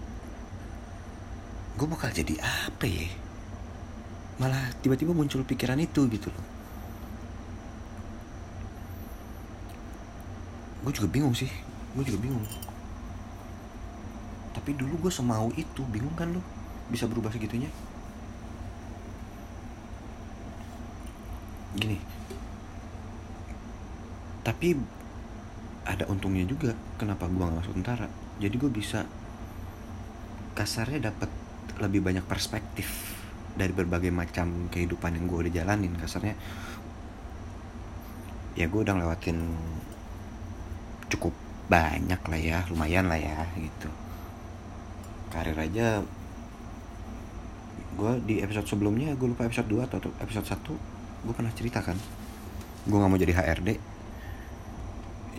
gue 1.77 1.86
bakal 1.86 2.10
jadi 2.10 2.41
apa 2.41 2.89
ya? 2.89 3.05
Malah 4.41 4.74
tiba-tiba 4.81 5.13
muncul 5.13 5.46
pikiran 5.46 5.77
itu 5.77 6.10
gitu 6.10 6.34
loh. 6.34 6.46
Gue 10.81 10.91
juga 10.93 11.07
bingung 11.13 11.38
sih 11.38 11.50
gue 11.93 12.03
juga 12.03 12.17
bingung. 12.17 12.41
Tapi 14.57 14.74
dulu 14.74 15.05
gue 15.05 15.13
semau 15.13 15.53
itu 15.53 15.86
bingung 15.93 16.17
kan 16.17 16.34
lo 16.34 16.41
bisa 16.89 17.05
berubah 17.05 17.29
segitunya 17.29 17.69
gini. 21.77 21.98
Tapi 24.41 24.74
ada 25.88 26.03
untungnya 26.12 26.43
juga 26.43 26.75
kenapa 27.00 27.29
gue 27.29 27.39
gak 27.39 27.57
masuk 27.63 27.74
tentara. 27.79 28.10
Jadi 28.41 28.55
gue 28.57 28.72
bisa 28.74 29.05
kasarnya 30.57 31.13
dapat 31.13 31.29
lebih 31.77 32.01
banyak 32.01 32.25
perspektif 32.25 33.16
dari 33.53 33.72
berbagai 33.72 34.09
macam 34.09 34.68
kehidupan 34.74 35.16
yang 35.16 35.25
gue 35.29 35.37
udah 35.48 35.53
jalanin. 35.53 35.94
Kasarnya 35.96 36.35
ya 38.57 38.66
gue 38.66 38.81
udah 38.81 38.98
lewatin 38.98 39.37
cukup 41.07 41.31
banyak 41.68 42.20
lah 42.20 42.40
ya 42.40 42.57
lumayan 42.74 43.07
lah 43.07 43.20
ya 43.20 43.46
gitu. 43.55 43.87
Karir 45.29 45.55
aja 45.59 46.01
gue 47.98 48.11
di 48.29 48.46
episode 48.46 48.70
sebelumnya 48.70 49.18
gue 49.18 49.27
lupa 49.27 49.50
episode 49.50 49.68
2 49.74 49.87
atau 49.90 49.98
episode 50.22 50.46
1 50.46 50.97
gue 51.25 51.34
pernah 51.34 51.53
cerita 51.53 51.82
kan 51.82 51.98
gue 52.88 52.98
nggak 52.98 53.10
mau 53.10 53.20
jadi 53.20 53.34
HRD 53.34 53.70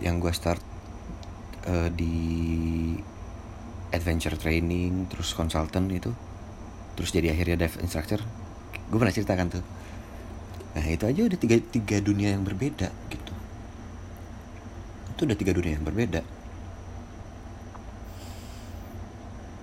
yang 0.03 0.23
gue 0.23 0.31
start 0.31 0.63
uh, 1.67 1.89
di 1.91 2.15
adventure 3.89 4.37
training 4.37 5.09
terus 5.09 5.33
consultant 5.33 5.89
itu 5.91 6.11
terus 6.99 7.15
jadi 7.15 7.31
akhirnya 7.31 7.55
dive 7.63 7.79
instructor. 7.79 8.19
Gue 8.91 8.99
pernah 8.99 9.15
ceritakan 9.15 9.47
tuh. 9.47 9.63
Nah 10.75 10.83
itu 10.83 11.07
aja 11.07 11.21
udah 11.31 11.39
tiga 11.39 11.55
tiga 11.63 11.97
dunia 12.03 12.35
yang 12.35 12.43
berbeda 12.43 12.91
gitu. 13.07 13.33
Itu 15.15 15.23
udah 15.23 15.37
tiga 15.39 15.55
dunia 15.55 15.79
yang 15.79 15.87
berbeda. 15.87 16.21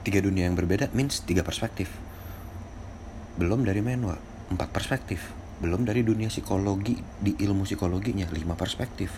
Tiga 0.01 0.21
dunia 0.25 0.49
yang 0.49 0.57
berbeda 0.57 0.89
means 0.97 1.21
tiga 1.29 1.45
perspektif. 1.45 1.93
Belum 3.37 3.69
dari 3.69 3.85
menwa 3.85 4.17
empat 4.49 4.73
perspektif 4.73 5.46
belum 5.57 5.88
dari 5.88 6.05
dunia 6.05 6.29
psikologi 6.29 7.01
di 7.21 7.33
ilmu 7.40 7.64
psikologinya 7.64 8.29
lima 8.29 8.53
perspektif. 8.59 9.16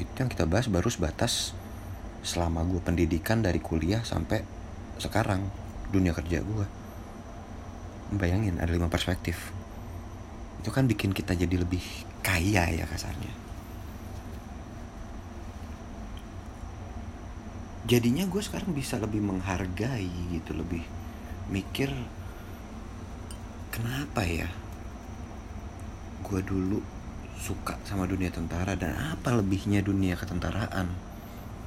Itu 0.00 0.12
yang 0.16 0.32
kita 0.32 0.48
bahas 0.48 0.72
baru 0.72 0.88
sebatas 0.88 1.52
selama 2.24 2.64
gue 2.64 2.80
pendidikan 2.80 3.44
dari 3.44 3.60
kuliah 3.60 4.00
sampai 4.00 4.40
sekarang 4.96 5.44
dunia 5.92 6.16
kerja 6.16 6.40
gue 6.40 6.66
bayangin 8.16 8.56
ada 8.56 8.72
lima 8.72 8.88
perspektif. 8.88 9.52
Itu 10.64 10.72
kan 10.72 10.88
bikin 10.88 11.12
kita 11.12 11.36
jadi 11.36 11.60
lebih 11.60 11.84
kaya 12.24 12.72
ya 12.72 12.88
kasarnya. 12.88 13.32
Jadinya 17.84 18.24
gue 18.24 18.40
sekarang 18.40 18.72
bisa 18.72 18.96
lebih 18.96 19.20
menghargai 19.20 20.08
gitu 20.32 20.56
lebih 20.56 20.80
mikir 21.52 21.92
kenapa 23.74 24.22
ya? 24.22 24.46
Gue 26.22 26.38
dulu 26.46 26.78
suka 27.34 27.74
sama 27.82 28.06
dunia 28.06 28.30
tentara 28.30 28.78
dan 28.78 28.94
apa 28.94 29.34
lebihnya 29.34 29.82
dunia 29.82 30.14
ketentaraan 30.14 30.94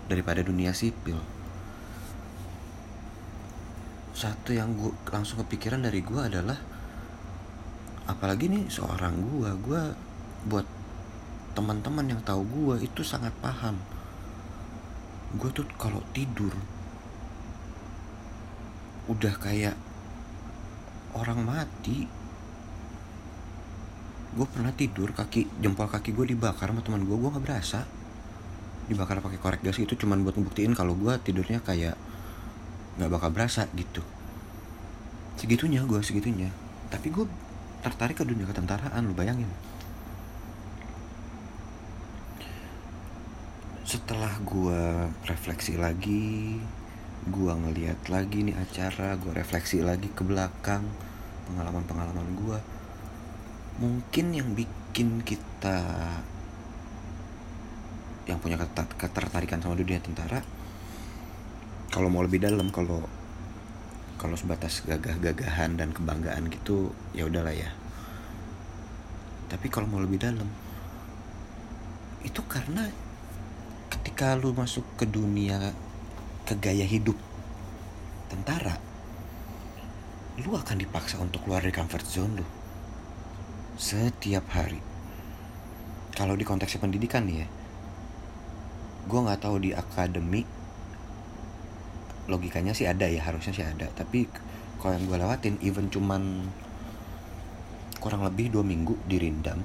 daripada 0.07 0.39
dunia 0.39 0.71
sipil? 0.71 1.19
Satu 4.15 4.55
yang 4.55 4.71
gue 4.79 4.95
langsung 5.11 5.43
kepikiran 5.43 5.83
dari 5.83 5.99
gue 5.99 6.21
adalah 6.23 6.55
apalagi 8.07 8.47
nih 8.47 8.71
seorang 8.71 9.19
gue 9.19 9.51
gue 9.67 9.81
buat 10.47 10.65
teman-teman 11.59 12.07
yang 12.07 12.21
tahu 12.23 12.47
gue 12.47 12.87
itu 12.87 13.03
sangat 13.03 13.35
paham. 13.43 13.75
Gue 15.35 15.51
tuh 15.51 15.67
kalau 15.75 15.99
tidur 16.15 16.55
udah 19.11 19.35
kayak 19.43 19.75
orang 21.17 21.41
mati. 21.41 22.05
Gue 24.37 24.45
pernah 24.45 24.69
tidur 24.69 25.09
kaki 25.17 25.49
jempol 25.57 25.89
kaki 25.89 26.13
gue 26.13 26.37
dibakar 26.37 26.69
sama 26.69 26.85
teman 26.85 27.01
gue 27.03 27.17
gue 27.17 27.29
nggak 27.33 27.45
berasa. 27.45 27.83
Dibakar 28.85 29.19
pakai 29.19 29.39
korek 29.41 29.61
gas 29.65 29.81
itu 29.81 29.97
cuman 29.97 30.21
buat 30.21 30.37
ngebuktiin 30.37 30.77
kalau 30.77 30.93
gue 30.93 31.17
tidurnya 31.25 31.59
kayak 31.65 31.97
nggak 33.01 33.09
bakal 33.09 33.29
berasa 33.33 33.65
gitu. 33.73 34.05
Segitunya 35.41 35.81
gue 35.83 35.99
segitunya. 36.05 36.53
Tapi 36.93 37.09
gue 37.09 37.25
tertarik 37.81 38.21
ke 38.21 38.25
dunia 38.25 38.45
ketentaraan 38.45 39.01
lu 39.05 39.17
bayangin. 39.17 39.49
Setelah 43.87 44.37
gue 44.43 45.09
refleksi 45.25 45.79
lagi 45.79 46.59
gue 47.27 47.53
ngeliat 47.53 48.07
lagi 48.07 48.39
nih 48.47 48.55
acara 48.55 49.19
gue 49.19 49.35
refleksi 49.35 49.83
lagi 49.83 50.07
ke 50.07 50.23
belakang 50.23 50.87
pengalaman-pengalaman 51.47 52.27
gue 52.35 52.59
mungkin 53.79 54.25
yang 54.35 54.49
bikin 54.51 55.23
kita 55.23 55.79
yang 58.27 58.37
punya 58.43 58.59
ketertarikan 58.99 59.63
sama 59.63 59.79
dunia 59.79 60.03
tentara 60.03 60.43
kalau 61.87 62.11
mau 62.11 62.21
lebih 62.21 62.43
dalam 62.43 62.67
kalau 62.69 63.07
kalau 64.17 64.33
sebatas 64.33 64.81
gagah-gagahan 64.83 65.77
dan 65.77 65.93
kebanggaan 65.93 66.49
gitu 66.49 66.89
ya 67.13 67.29
udahlah 67.29 67.53
ya. 67.53 67.69
Tapi 69.47 69.69
kalau 69.69 69.85
mau 69.87 70.01
lebih 70.01 70.17
dalam 70.19 70.49
itu 72.25 72.41
karena 72.49 72.89
ketika 73.93 74.35
lu 74.35 74.51
masuk 74.51 74.83
ke 74.99 75.05
dunia 75.07 75.71
ke 76.43 76.57
gaya 76.59 76.83
hidup 76.83 77.15
tentara 78.27 78.75
lu 80.37 80.53
akan 80.53 80.77
dipaksa 80.77 81.17
untuk 81.17 81.45
keluar 81.45 81.65
dari 81.65 81.73
comfort 81.73 82.05
zone 82.05 82.33
lu. 82.37 82.45
Setiap 83.77 84.45
hari. 84.53 84.81
Kalau 86.13 86.33
di 86.33 86.45
konteksnya 86.45 86.81
pendidikan 86.81 87.25
nih 87.29 87.45
ya 87.45 87.47
gue 89.07 89.19
nggak 89.23 89.39
tahu 89.39 89.63
di 89.63 89.71
akademi 89.71 90.43
logikanya 92.27 92.75
sih 92.75 92.83
ada 92.83 93.07
ya 93.07 93.23
harusnya 93.23 93.53
sih 93.55 93.63
ada. 93.63 93.87
Tapi 93.95 94.27
kalau 94.77 94.93
yang 94.99 95.07
gue 95.07 95.17
lewatin 95.17 95.55
even 95.63 95.87
cuman 95.87 96.43
kurang 97.97 98.21
lebih 98.21 98.53
dua 98.53 98.61
minggu 98.61 98.93
di 99.09 99.17
Rindam 99.17 99.59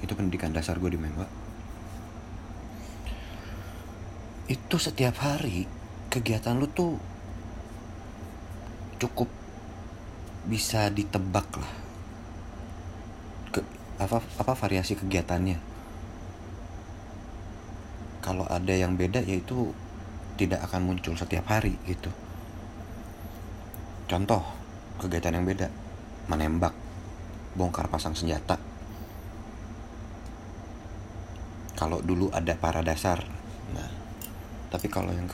itu 0.00 0.12
pendidikan 0.14 0.54
dasar 0.54 0.78
gue 0.78 0.88
di 0.88 0.98
Menwa 0.98 1.26
itu 4.48 4.76
setiap 4.80 5.20
hari 5.20 5.68
kegiatan 6.08 6.56
lu 6.56 6.64
tuh 6.72 6.96
cukup 8.96 9.28
bisa 10.48 10.88
ditebak 10.88 11.44
lah. 11.60 11.72
Ke, 13.52 13.60
apa 14.00 14.24
apa 14.40 14.52
variasi 14.56 14.96
kegiatannya? 14.96 15.60
Kalau 18.24 18.48
ada 18.48 18.72
yang 18.72 18.96
beda 18.96 19.20
yaitu 19.20 19.76
tidak 20.40 20.64
akan 20.64 20.88
muncul 20.88 21.12
setiap 21.14 21.44
hari 21.52 21.76
gitu. 21.84 22.08
Contoh 24.08 24.40
kegiatan 24.96 25.36
yang 25.36 25.44
beda. 25.44 25.68
Menembak 26.32 26.72
bongkar 27.52 27.92
pasang 27.92 28.16
senjata. 28.16 28.56
Kalau 31.76 32.00
dulu 32.00 32.32
ada 32.32 32.56
para 32.56 32.80
dasar 32.80 33.20
nah. 33.76 33.92
Tapi 34.68 34.88
kalau 34.92 35.12
yang 35.12 35.28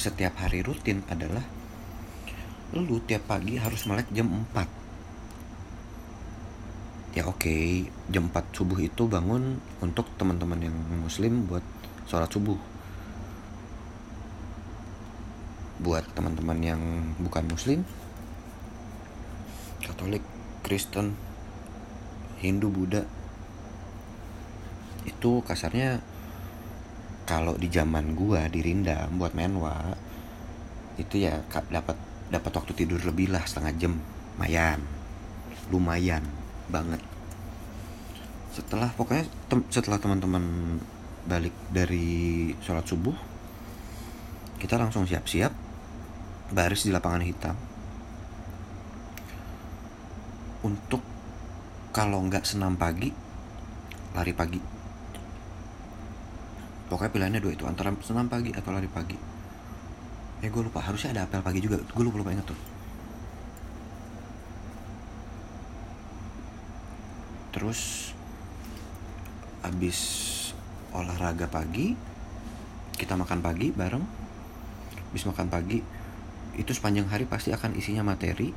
setiap 0.00 0.40
hari 0.40 0.64
rutin 0.64 1.04
adalah 1.12 1.44
lu 2.82 2.98
tiap 3.04 3.30
pagi 3.30 3.60
harus 3.60 3.86
melek 3.86 4.10
jam 4.10 4.26
4 4.26 7.14
ya 7.14 7.22
oke. 7.30 7.46
Okay, 7.46 7.86
jam 8.10 8.26
4 8.26 8.50
subuh 8.50 8.74
itu 8.82 9.06
bangun 9.06 9.62
untuk 9.78 10.10
teman-teman 10.18 10.58
yang 10.58 10.74
muslim 10.98 11.46
buat 11.46 11.62
sholat 12.10 12.26
subuh. 12.26 12.58
Buat 15.78 16.10
teman-teman 16.18 16.58
yang 16.58 16.82
bukan 17.22 17.46
muslim 17.46 17.86
Katolik, 19.84 20.24
Kristen, 20.64 21.12
Hindu, 22.40 22.72
Buddha 22.72 23.04
itu 25.04 25.44
kasarnya 25.44 26.00
kalau 27.28 27.60
di 27.60 27.68
zaman 27.68 28.16
gua 28.16 28.48
di 28.48 28.64
Rinda 28.64 29.04
buat 29.12 29.36
menwa 29.36 29.92
itu 30.96 31.24
ya 31.24 31.40
dapat 31.68 31.96
dapat 32.32 32.52
waktu 32.54 32.72
tidur 32.72 33.00
lebih 33.04 33.32
lah 33.32 33.44
setengah 33.44 33.72
jam. 33.76 33.92
Lumayan. 34.34 34.80
Lumayan 35.70 36.24
banget. 36.68 37.00
Setelah 38.54 38.90
pokoknya 38.94 39.26
tem 39.50 39.60
setelah 39.68 39.98
teman-teman 39.98 40.78
balik 41.24 41.56
dari 41.72 42.52
sholat 42.60 42.84
subuh 42.84 43.16
kita 44.60 44.76
langsung 44.76 45.08
siap-siap 45.08 45.52
baris 46.52 46.86
di 46.86 46.92
lapangan 46.94 47.24
hitam. 47.24 47.56
Untuk 50.64 51.02
kalau 51.92 52.24
nggak 52.24 52.46
senam 52.46 52.78
pagi 52.78 53.12
lari 54.14 54.32
pagi. 54.32 54.60
Pokoknya 56.84 57.10
pilihannya 57.10 57.40
dua 57.42 57.52
itu 57.56 57.64
antara 57.66 57.90
senam 58.04 58.30
pagi 58.30 58.54
atau 58.54 58.70
lari 58.70 58.86
pagi 58.86 59.33
eh 60.44 60.52
gue 60.52 60.62
lupa. 60.62 60.84
Harusnya 60.84 61.16
ada 61.16 61.24
apel 61.24 61.40
pagi 61.40 61.64
juga. 61.64 61.80
Gue 61.80 62.04
lupa 62.04 62.20
lupa 62.20 62.36
inget 62.36 62.44
tuh. 62.44 62.60
Terus 67.56 68.12
abis 69.64 69.98
olahraga 70.92 71.48
pagi 71.48 71.96
kita 73.00 73.16
makan 73.16 73.40
pagi 73.40 73.72
bareng. 73.72 74.04
Bis 75.16 75.24
makan 75.24 75.48
pagi 75.48 75.80
itu 76.54 76.70
sepanjang 76.76 77.08
hari 77.08 77.24
pasti 77.24 77.48
akan 77.56 77.72
isinya 77.80 78.04
materi. 78.04 78.52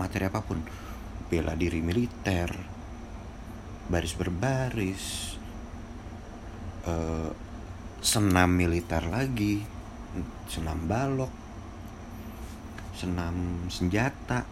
Materi 0.00 0.24
apa 0.24 0.40
pun. 0.40 0.64
Bela 1.28 1.52
diri 1.52 1.84
militer 1.84 2.74
baris 3.84 4.16
berbaris 4.16 5.36
uh, 6.88 7.28
senam 8.00 8.48
militer 8.56 9.04
lagi 9.12 9.73
senam 10.46 10.78
balok 10.86 11.30
senam 12.94 13.66
senjata 13.66 14.46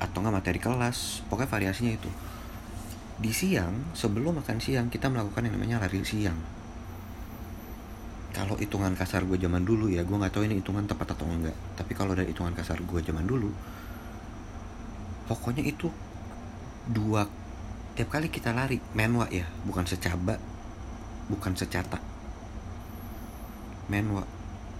atau 0.00 0.18
enggak 0.20 0.34
materi 0.40 0.60
kelas. 0.60 1.24
Pokoknya 1.28 1.48
variasinya 1.48 1.92
itu. 1.92 2.10
Di 3.16 3.32
siang 3.32 3.92
sebelum 3.96 4.40
makan 4.40 4.60
siang 4.60 4.88
kita 4.92 5.08
melakukan 5.08 5.48
yang 5.48 5.56
namanya 5.56 5.80
lari 5.84 6.04
siang. 6.04 6.36
Kalau 8.36 8.60
hitungan 8.60 8.92
kasar 8.92 9.24
gue 9.24 9.40
zaman 9.40 9.64
dulu 9.64 9.88
ya 9.88 10.04
gue 10.04 10.12
nggak 10.12 10.32
tahu 10.32 10.44
ini 10.44 10.60
hitungan 10.60 10.84
tepat 10.84 11.16
atau 11.16 11.24
enggak 11.24 11.56
tapi 11.72 11.96
kalau 11.96 12.12
dari 12.12 12.36
hitungan 12.36 12.52
kasar 12.52 12.76
gue 12.84 13.00
zaman 13.00 13.24
dulu 13.24 13.48
pokoknya 15.24 15.64
itu 15.64 15.88
dua 16.84 17.24
tiap 17.96 18.12
kali 18.12 18.28
kita 18.28 18.52
lari 18.52 18.76
menwa 18.92 19.24
ya 19.32 19.48
bukan 19.64 19.88
secaba 19.88 20.36
bukan 21.32 21.56
secata 21.56 21.96
menwa 23.86 24.26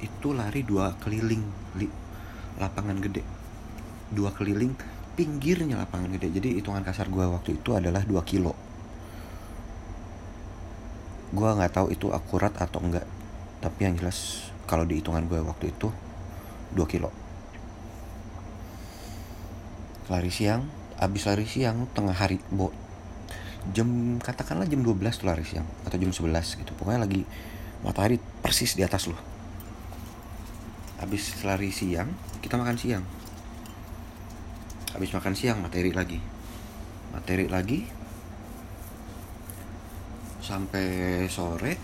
itu 0.03 0.37
lari 0.37 0.61
dua 0.67 0.93
keliling 1.01 1.45
li, 1.81 1.89
lapangan 2.61 2.99
gede. 3.01 3.23
Dua 4.13 4.31
keliling 4.35 4.77
pinggirnya 5.17 5.81
lapangan 5.81 6.13
gede. 6.21 6.29
Jadi 6.37 6.49
hitungan 6.61 6.85
kasar 6.85 7.09
gue 7.09 7.25
waktu 7.25 7.57
itu 7.57 7.73
adalah 7.73 8.05
2 8.05 8.21
kilo. 8.29 8.53
Gue 11.33 11.49
nggak 11.49 11.73
tahu 11.73 11.87
itu 11.91 12.13
akurat 12.13 12.53
atau 12.61 12.85
enggak. 12.85 13.09
Tapi 13.65 13.81
yang 13.89 13.97
jelas 13.97 14.53
kalau 14.69 14.85
di 14.85 15.01
hitungan 15.01 15.25
gue 15.25 15.41
waktu 15.41 15.73
itu 15.73 15.89
2 16.77 16.85
kilo. 16.87 17.09
Lari 20.07 20.31
siang 20.31 20.69
abis 20.97 21.27
lari 21.27 21.45
siang 21.45 21.91
tengah 21.93 22.17
hari 22.17 22.41
bo 22.49 22.73
jam 23.75 24.17
katakanlah 24.17 24.65
jam 24.65 24.81
12 24.81 24.97
tuh 25.13 25.27
lari 25.29 25.43
siang 25.43 25.67
atau 25.83 25.97
jam 25.99 26.13
11 26.15 26.63
gitu. 26.63 26.73
Pokoknya 26.79 27.03
lagi 27.03 27.27
matahari 27.87 28.19
persis 28.19 28.75
di 28.75 28.83
atas 28.83 29.07
loh. 29.07 29.19
Abis 30.99 31.39
lari 31.47 31.71
siang 31.71 32.11
kita 32.43 32.59
makan 32.59 32.79
siang. 32.79 33.05
Habis 34.95 35.11
makan 35.15 35.35
siang 35.39 35.59
materi 35.63 35.95
lagi. 35.95 36.19
Materi 37.15 37.47
lagi. 37.47 37.81
Sampai 40.43 41.27
sore. 41.31 41.75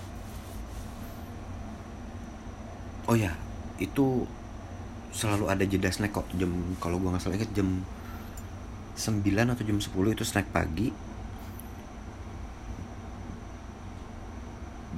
Oh 3.11 3.19
ya 3.19 3.35
itu 3.83 4.23
selalu 5.11 5.51
ada 5.51 5.67
jeda 5.67 5.91
snack 5.91 6.15
kok. 6.15 6.27
Jam 6.39 6.51
kalau 6.79 7.03
gua 7.03 7.15
nggak 7.15 7.23
salah 7.27 7.37
inget 7.39 7.53
jam 7.55 7.83
9 8.93 9.25
atau 9.25 9.65
jam 9.65 9.79
10 9.81 10.15
itu 10.15 10.25
snack 10.25 10.49
pagi. 10.53 10.95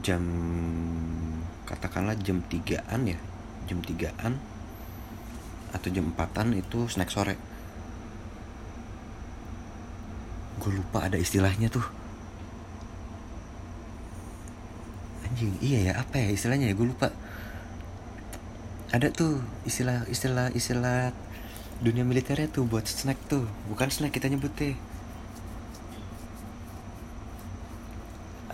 Jam 0.04 0.22
katakanlah 1.64 2.16
jam 2.20 2.40
3an 2.46 3.00
ya. 3.09 3.18
Jam 3.64 3.81
3an 3.81 4.37
atau 5.74 5.88
jam 5.90 6.07
4an 6.12 6.55
itu 6.55 6.87
snack 6.87 7.11
sore. 7.11 7.35
Gue 10.61 10.72
lupa 10.79 11.09
ada 11.09 11.18
istilahnya 11.18 11.66
tuh. 11.72 11.85
Anjing 15.27 15.59
iya 15.59 15.90
ya 15.90 15.92
apa 15.98 16.20
ya 16.20 16.29
istilahnya 16.31 16.70
ya? 16.70 16.74
Gue 16.77 16.92
lupa. 16.92 17.11
Ada 18.94 19.11
tuh 19.11 19.42
istilah 19.66 20.07
istilah 20.07 20.55
istilah 20.55 21.11
dunia 21.83 22.07
militernya 22.07 22.46
tuh 22.53 22.68
buat 22.68 22.87
snack 22.87 23.18
tuh. 23.27 23.48
Bukan 23.66 23.90
snack 23.90 24.14
kita 24.14 24.31
nyebutnya 24.31 24.79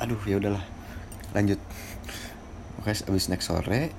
aduh 0.01 0.17
ya 0.25 0.41
udahlah. 0.41 0.65
Lanjut 1.37 1.61
oke 2.81 2.97
abis 2.97 3.29
snack 3.29 3.45
sore 3.45 3.93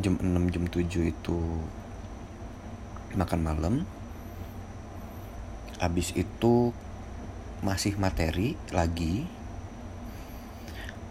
jam 0.00 0.16
6 0.16 0.54
jam 0.54 0.64
7 0.64 1.12
itu 1.12 1.38
makan 3.12 3.40
malam. 3.44 3.74
Abis 5.76 6.16
itu 6.16 6.72
masih 7.60 8.00
materi 8.00 8.56
lagi. 8.70 9.26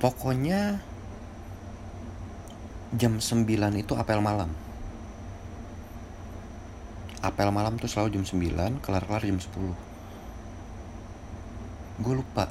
Pokoknya 0.02 0.82
jam 2.96 3.20
9 3.20 3.46
itu 3.78 3.93
apel 4.00 4.17
malam. 4.24 4.50
Apel 7.22 7.54
malam 7.54 7.78
tuh 7.78 7.91
selalu 7.91 8.17
jam 8.17 8.26
9 8.26 8.82
kelar-kelar 8.82 9.22
jam 9.22 9.38
10 9.38 9.78
gue 11.98 12.13
lupa. 12.13 12.50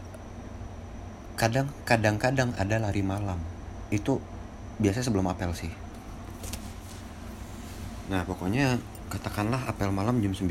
Kadang 1.38 1.74
kadang-kadang 1.86 2.54
ada 2.58 2.76
lari 2.82 3.02
malam 3.02 3.55
itu 3.90 4.18
biasa 4.82 5.06
sebelum 5.06 5.30
apel 5.30 5.54
sih. 5.54 5.70
Nah 8.10 8.22
pokoknya 8.26 8.78
katakanlah 9.10 9.70
apel 9.70 9.94
malam 9.94 10.18
jam 10.18 10.34
9 10.34 10.46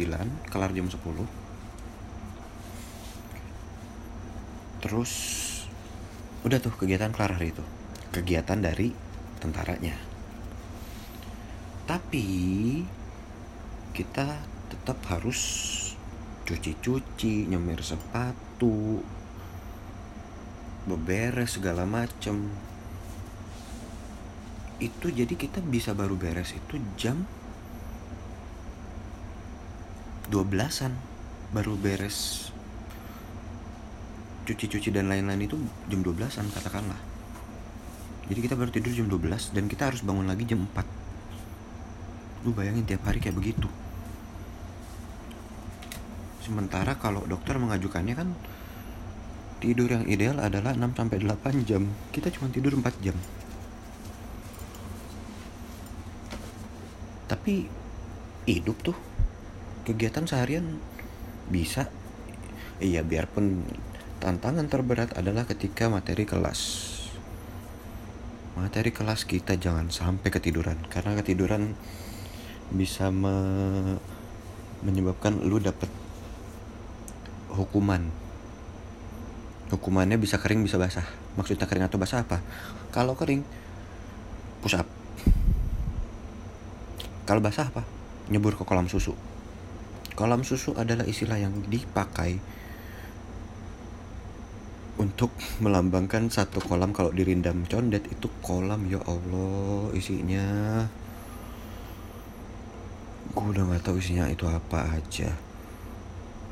kelar 0.47 0.71
jam 0.71 0.87
10 0.87 0.95
terus 4.79 5.11
udah 6.45 6.61
tuh 6.61 6.73
kegiatan 6.77 7.09
kelar 7.09 7.35
hari 7.35 7.51
itu. 7.51 7.65
Kegiatan 8.13 8.61
dari 8.61 8.93
tentaranya. 9.41 9.97
Tapi 11.89 12.27
kita 13.91 14.41
tetap 14.69 14.97
harus 15.09 15.39
cuci-cuci 16.45 17.49
nyemir 17.49 17.81
sepatu 17.81 19.01
beberes 20.85 21.57
segala 21.57 21.89
macem 21.89 22.53
itu 24.83 25.07
jadi 25.07 25.31
kita 25.31 25.63
bisa 25.63 25.95
baru 25.95 26.19
beres 26.19 26.51
itu 26.51 26.75
jam 26.99 27.23
12-an 30.27 30.91
baru 31.55 31.79
beres 31.79 32.49
cuci-cuci 34.45 34.91
dan 34.91 35.07
lain-lain 35.07 35.47
itu 35.47 35.57
jam 35.89 36.05
12-an 36.05 36.45
katakanlah. 36.53 36.99
Jadi 38.25 38.39
kita 38.41 38.57
baru 38.57 38.69
tidur 38.73 38.91
jam 38.93 39.07
12 39.09 39.53
dan 39.53 39.65
kita 39.69 39.89
harus 39.89 40.01
bangun 40.01 40.25
lagi 40.25 40.49
jam 40.49 40.65
4 40.65 42.45
lu 42.45 42.53
bayangin 42.53 42.85
tiap 42.85 43.05
hari 43.09 43.17
kayak 43.17 43.37
begitu. 43.37 43.69
Sementara 46.45 46.93
kalau 47.01 47.25
dokter 47.25 47.57
mengajukannya 47.57 48.13
kan 48.13 48.29
tidur 49.61 49.89
yang 49.89 50.05
ideal 50.05 50.37
adalah 50.37 50.77
6 50.77 50.93
sampai 50.93 51.17
8 51.21 51.65
jam. 51.65 51.89
Kita 52.13 52.29
cuma 52.29 52.53
tidur 52.53 52.77
4 52.77 53.01
jam 53.01 53.17
tapi 57.45 57.69
hidup 58.49 58.73
tuh. 58.81 58.97
Kegiatan 59.85 60.25
seharian 60.25 60.81
bisa. 61.45 61.93
Iya 62.81 63.05
biarpun 63.05 63.61
tantangan 64.17 64.65
terberat 64.65 65.13
adalah 65.13 65.45
ketika 65.45 65.85
materi 65.85 66.25
kelas. 66.25 66.89
Materi 68.57 68.89
kelas 68.89 69.29
kita 69.29 69.61
jangan 69.61 69.93
sampai 69.93 70.33
ketiduran 70.33 70.89
karena 70.89 71.13
ketiduran 71.21 71.77
bisa 72.73 73.13
me 73.13 73.37
menyebabkan 74.81 75.37
lu 75.45 75.61
dapet 75.61 75.93
hukuman. 77.53 78.09
Hukumannya 79.69 80.17
bisa 80.17 80.41
kering 80.41 80.65
bisa 80.65 80.81
basah. 80.81 81.05
Maksudnya 81.37 81.69
kering 81.69 81.85
atau 81.85 82.01
basah 82.01 82.25
apa? 82.25 82.41
Kalau 82.89 83.13
kering 83.13 83.45
push 84.65 84.81
up 84.81 84.94
kalau 87.25 87.41
basah 87.41 87.65
apa? 87.73 87.81
Nyebur 88.29 88.53
ke 88.53 88.61
kolam 88.61 88.85
susu. 88.85 89.17
Kolam 90.13 90.45
susu 90.45 90.77
adalah 90.77 91.03
istilah 91.09 91.41
yang 91.41 91.51
dipakai 91.65 92.37
untuk 95.01 95.33
melambangkan 95.59 96.29
satu 96.29 96.61
kolam. 96.61 96.93
Kalau 96.93 97.09
dirindam 97.11 97.65
condet 97.65 98.05
itu 98.07 98.29
kolam 98.45 98.85
ya 98.85 99.01
Allah 99.09 99.89
isinya. 99.97 100.47
Gue 103.35 103.51
udah 103.51 103.73
nggak 103.73 103.83
tahu 103.83 103.97
isinya 103.99 104.29
itu 104.29 104.45
apa 104.45 104.95
aja. 104.95 105.33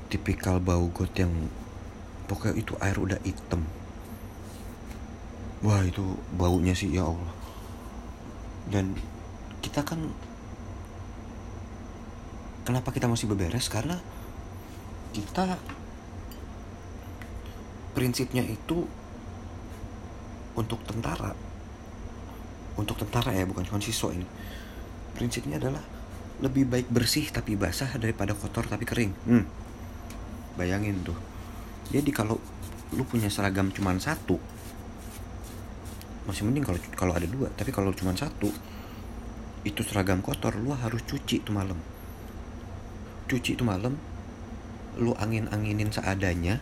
Tipikal 0.10 0.58
bau 0.58 0.90
got 0.90 1.14
yang 1.16 1.32
pokoknya 2.28 2.60
itu 2.60 2.74
air 2.82 2.98
udah 2.98 3.20
hitam. 3.24 3.62
Wah 5.64 5.80
itu 5.86 6.18
baunya 6.36 6.76
sih 6.76 6.92
ya 6.92 7.08
Allah. 7.08 7.34
Dan 8.68 8.98
kita 9.64 9.80
kan 9.88 10.12
kenapa 12.64 12.90
kita 12.96 13.12
masih 13.12 13.28
beberes? 13.30 13.68
Karena 13.68 14.00
kita 15.14 15.60
prinsipnya 17.94 18.42
itu 18.42 18.88
untuk 20.58 20.82
tentara. 20.88 21.36
Untuk 22.74 22.98
tentara 22.98 23.36
ya 23.36 23.46
bukan 23.46 23.68
cuma 23.68 23.78
siswa 23.84 24.10
ini. 24.16 24.26
Prinsipnya 25.14 25.62
adalah 25.62 25.84
lebih 26.42 26.66
baik 26.66 26.90
bersih 26.90 27.30
tapi 27.30 27.54
basah 27.54 27.94
daripada 28.02 28.34
kotor 28.34 28.66
tapi 28.66 28.84
kering. 28.88 29.14
Hmm. 29.30 29.46
bayangin 30.54 31.02
tuh. 31.02 31.18
Jadi 31.90 32.14
kalau 32.14 32.38
lu 32.94 33.02
punya 33.10 33.26
seragam 33.26 33.74
cuma 33.74 33.90
satu 33.98 34.38
masih 36.30 36.46
mending 36.46 36.62
kalau 36.62 36.80
kalau 36.94 37.14
ada 37.18 37.26
dua. 37.26 37.50
Tapi 37.54 37.74
kalau 37.74 37.90
cuma 37.94 38.14
satu 38.14 38.54
itu 39.66 39.82
seragam 39.82 40.22
kotor 40.22 40.54
lu 40.60 40.76
harus 40.78 41.02
cuci 41.08 41.42
tuh 41.42 41.56
malam 41.56 41.93
cuci 43.28 43.56
itu 43.56 43.64
malam 43.64 43.96
lu 45.00 45.16
angin 45.18 45.50
anginin 45.50 45.90
seadanya 45.90 46.62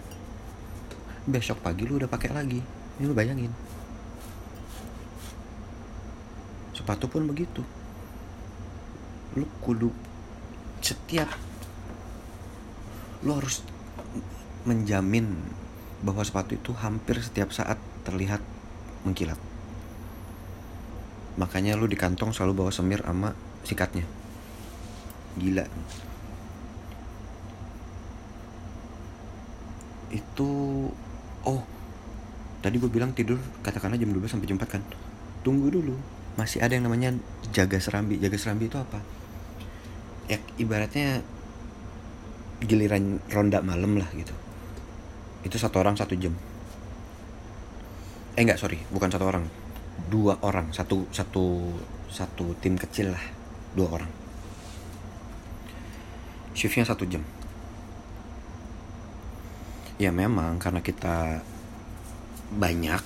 besok 1.27 1.61
pagi 1.61 1.85
lu 1.85 2.01
udah 2.01 2.09
pakai 2.09 2.33
lagi. 2.33 2.59
Ini 2.97 3.05
lu 3.05 3.13
bayangin. 3.13 3.51
Sepatu 6.73 7.05
pun 7.05 7.29
begitu. 7.29 7.61
Lu 9.37 9.45
kudu 9.61 9.93
setiap 10.81 11.29
lu 13.21 13.37
harus 13.37 13.61
menjamin 14.65 15.37
bahwa 16.01 16.25
sepatu 16.25 16.57
itu 16.57 16.73
hampir 16.73 17.21
setiap 17.21 17.53
saat 17.53 17.77
terlihat 18.01 18.41
mengkilat. 19.05 19.37
Makanya 21.37 21.77
lu 21.77 21.85
di 21.85 21.93
kantong 21.93 22.33
selalu 22.33 22.65
bawa 22.65 22.71
semir 22.73 23.05
sama 23.05 23.37
sikatnya. 23.61 24.09
Gila 25.37 25.69
itu 30.31 30.51
oh 31.43 31.61
tadi 32.63 32.79
gue 32.79 32.87
bilang 32.87 33.11
tidur 33.11 33.35
katakanlah 33.59 33.99
jam 33.99 34.15
12 34.15 34.31
sampai 34.31 34.47
jam 34.47 34.55
4 34.55 34.79
kan. 34.79 34.81
Tunggu 35.43 35.67
dulu 35.67 35.97
masih 36.39 36.63
ada 36.63 36.71
yang 36.71 36.87
namanya 36.87 37.11
jaga 37.51 37.75
serambi. 37.83 38.15
Jaga 38.15 38.39
serambi 38.39 38.71
itu 38.71 38.79
apa? 38.79 39.03
Ya 40.31 40.39
ibaratnya 40.55 41.19
giliran 42.63 43.19
ronda 43.27 43.59
malam 43.59 43.99
lah 43.99 44.07
gitu. 44.15 44.31
Itu 45.43 45.59
satu 45.59 45.83
orang 45.83 45.99
satu 45.99 46.15
jam. 46.15 46.31
Eh 48.39 48.47
enggak 48.47 48.61
sorry 48.61 48.79
bukan 48.87 49.11
satu 49.11 49.27
orang. 49.27 49.43
Dua 50.07 50.39
orang 50.47 50.71
satu 50.71 51.11
satu 51.11 51.75
satu 52.07 52.55
tim 52.63 52.79
kecil 52.79 53.11
lah 53.11 53.25
dua 53.75 53.99
orang. 53.99 54.11
Shiftnya 56.55 56.87
satu 56.87 57.03
jam 57.09 57.25
ya 60.01 60.09
memang 60.09 60.57
karena 60.57 60.81
kita 60.81 61.45
banyak 62.57 63.01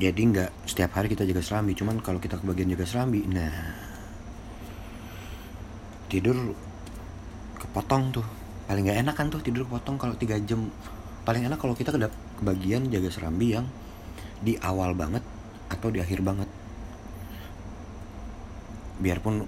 jadi 0.00 0.16
nggak 0.16 0.50
setiap 0.64 0.96
hari 0.96 1.12
kita 1.12 1.28
jaga 1.28 1.44
serambi. 1.44 1.76
Cuman 1.76 2.00
kalau 2.00 2.16
kita 2.16 2.40
kebagian 2.40 2.72
jaga 2.72 2.88
serambi 2.88 3.28
nah 3.28 3.52
tidur 6.08 6.56
kepotong 7.60 8.16
tuh. 8.16 8.26
Paling 8.64 8.88
nggak 8.88 8.98
enak 9.04 9.14
kan 9.14 9.28
tuh 9.28 9.44
tidur 9.44 9.68
kepotong 9.68 10.00
kalau 10.00 10.16
tiga 10.16 10.40
jam. 10.40 10.72
Paling 11.28 11.44
enak 11.44 11.60
kalau 11.60 11.76
kita 11.76 11.92
kebagian 12.40 12.88
jaga 12.88 13.12
serambi 13.12 13.52
yang 13.52 13.68
di 14.40 14.56
awal 14.64 14.96
banget 14.96 15.20
atau 15.68 15.92
di 15.92 16.00
akhir 16.00 16.24
banget. 16.24 16.48
Biarpun 18.96 19.44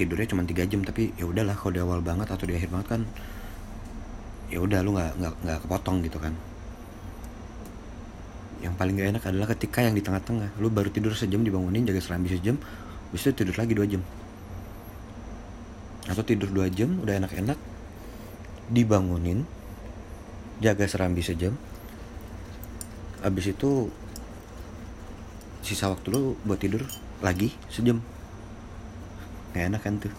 tidurnya 0.00 0.26
cuma 0.32 0.42
tiga 0.48 0.64
jam 0.66 0.82
tapi 0.82 1.12
ya 1.14 1.28
udahlah 1.28 1.54
kalau 1.54 1.72
di 1.76 1.80
awal 1.84 2.00
banget 2.02 2.26
atau 2.32 2.48
di 2.48 2.56
akhir 2.58 2.72
banget 2.72 2.88
kan 2.98 3.02
ya 4.52 4.58
udah 4.60 4.80
lu 4.84 4.96
nggak 4.96 5.12
nggak 5.20 5.34
nggak 5.44 5.58
kepotong 5.64 6.04
gitu 6.04 6.18
kan. 6.20 6.34
Yang 8.64 8.74
paling 8.80 8.96
gak 8.96 9.08
enak 9.12 9.24
adalah 9.28 9.48
ketika 9.52 9.84
yang 9.84 9.92
di 9.92 10.00
tengah-tengah. 10.00 10.56
Lu 10.56 10.72
baru 10.72 10.88
tidur 10.88 11.12
sejam 11.12 11.44
dibangunin 11.44 11.84
jaga 11.84 12.00
serambi 12.00 12.32
sejam 12.32 12.56
bisa 13.12 13.28
tidur 13.36 13.52
lagi 13.60 13.76
dua 13.76 13.84
jam. 13.84 14.00
Atau 16.08 16.24
tidur 16.24 16.48
dua 16.48 16.72
jam 16.72 16.96
udah 17.04 17.20
enak-enak 17.20 17.60
dibangunin 18.72 19.44
jaga 20.64 20.88
serambi 20.88 21.20
sejam 21.20 21.52
abis 23.20 23.52
itu 23.52 23.92
sisa 25.60 25.88
waktu 25.92 26.12
lu 26.12 26.36
buat 26.44 26.60
tidur 26.60 26.84
lagi 27.20 27.52
sejam. 27.68 28.00
Gak 29.52 29.64
enak 29.72 29.80
kan 29.84 30.00
tuh? 30.00 30.12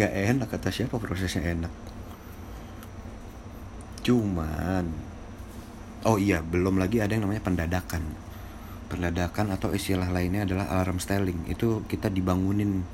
Gak 0.00 0.12
enak 0.12 0.48
kata 0.48 0.68
siapa 0.72 0.96
prosesnya 0.96 1.44
enak 1.44 1.85
cuman 4.06 4.86
oh 6.06 6.14
iya 6.14 6.38
belum 6.38 6.78
lagi 6.78 7.02
ada 7.02 7.18
yang 7.18 7.26
namanya 7.26 7.42
pendadakan. 7.42 8.06
Pendadakan 8.86 9.50
atau 9.50 9.74
istilah 9.74 10.06
lainnya 10.14 10.46
adalah 10.46 10.70
alarm 10.70 11.02
styling 11.02 11.42
itu 11.50 11.82
kita 11.90 12.06
dibangunin 12.06 12.86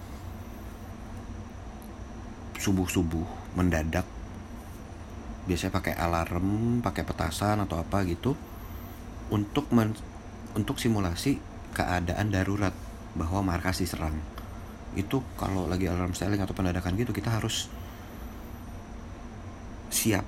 subuh 2.57 2.88
subuh 2.88 3.29
mendadak. 3.53 4.09
Biasanya 5.44 5.77
pakai 5.77 5.94
alarm 6.01 6.81
pakai 6.81 7.05
petasan 7.05 7.61
atau 7.61 7.77
apa 7.77 8.09
gitu 8.09 8.33
untuk 9.29 9.68
men 9.68 9.92
untuk 10.57 10.81
simulasi 10.81 11.37
keadaan 11.77 12.33
darurat 12.33 12.72
bahwa 13.12 13.44
markas 13.44 13.85
diserang 13.85 14.16
itu 14.96 15.25
kalau 15.40 15.68
lagi 15.68 15.88
alarm 15.88 16.12
styling 16.12 16.40
atau 16.40 16.53
pendadakan 16.53 16.96
gitu 17.01 17.16
kita 17.16 17.33
harus 17.33 17.72
siap 19.88 20.25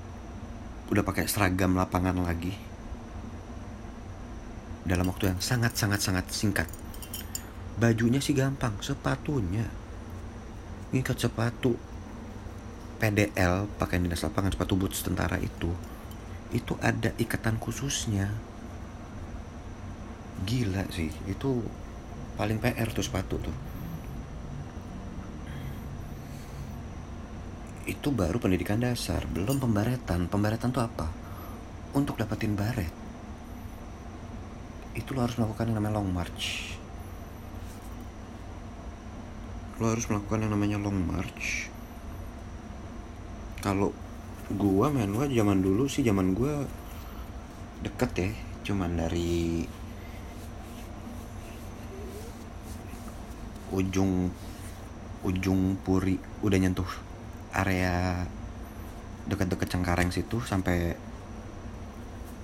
udah 0.89 1.03
pakai 1.05 1.25
seragam 1.25 1.73
lapangan 1.73 2.17
lagi. 2.21 2.53
Dalam 4.85 5.09
waktu 5.09 5.33
yang 5.33 5.41
sangat 5.41 5.73
sangat 5.73 6.01
sangat 6.01 6.25
singkat. 6.29 6.69
Bajunya 7.81 8.21
sih 8.21 8.37
gampang 8.37 8.77
sepatunya. 8.79 9.65
Ngikat 10.93 11.17
sepatu. 11.17 11.73
PDL 12.95 13.67
pakaian 13.75 14.05
dinas 14.05 14.23
lapangan 14.23 14.53
sepatu 14.53 14.77
boots 14.77 15.01
tentara 15.01 15.41
itu. 15.41 15.73
Itu 16.53 16.77
ada 16.79 17.11
ikatan 17.17 17.57
khususnya. 17.57 18.29
Gila 20.45 20.85
sih 20.93 21.09
itu 21.25 21.65
paling 22.37 22.61
PR 22.61 22.91
tuh 22.91 23.03
sepatu 23.03 23.41
tuh 23.41 23.74
itu 27.85 28.09
baru 28.09 28.41
pendidikan 28.41 28.81
dasar 28.81 29.21
belum 29.29 29.61
pembaretan. 29.61 30.25
Pembaretan 30.25 30.73
tuh 30.73 30.81
apa? 30.81 31.05
Untuk 31.93 32.17
dapetin 32.17 32.57
baret. 32.57 32.89
Itu 34.97 35.13
lo 35.13 35.21
harus 35.21 35.37
melakukan 35.37 35.69
yang 35.69 35.77
namanya 35.77 36.01
long 36.01 36.09
march. 36.09 36.73
Lo 39.77 39.93
harus 39.93 40.05
melakukan 40.09 40.41
yang 40.41 40.51
namanya 40.57 40.77
long 40.81 40.97
march. 40.97 41.69
Kalau 43.61 43.93
gua 44.49 44.89
main 44.89 45.13
gua 45.13 45.29
zaman 45.29 45.61
dulu 45.61 45.85
sih 45.85 46.01
zaman 46.01 46.33
gua 46.33 46.65
deket 47.85 48.11
ya. 48.17 48.29
Cuman 48.65 48.97
dari 48.97 49.61
ujung 53.69 54.33
ujung 55.21 55.77
puri 55.81 56.17
udah 56.41 56.57
nyentuh 56.61 57.04
area 57.55 58.27
dekat-dekat 59.25 59.71
Cengkareng 59.71 60.11
situ 60.11 60.43
sampai 60.43 60.93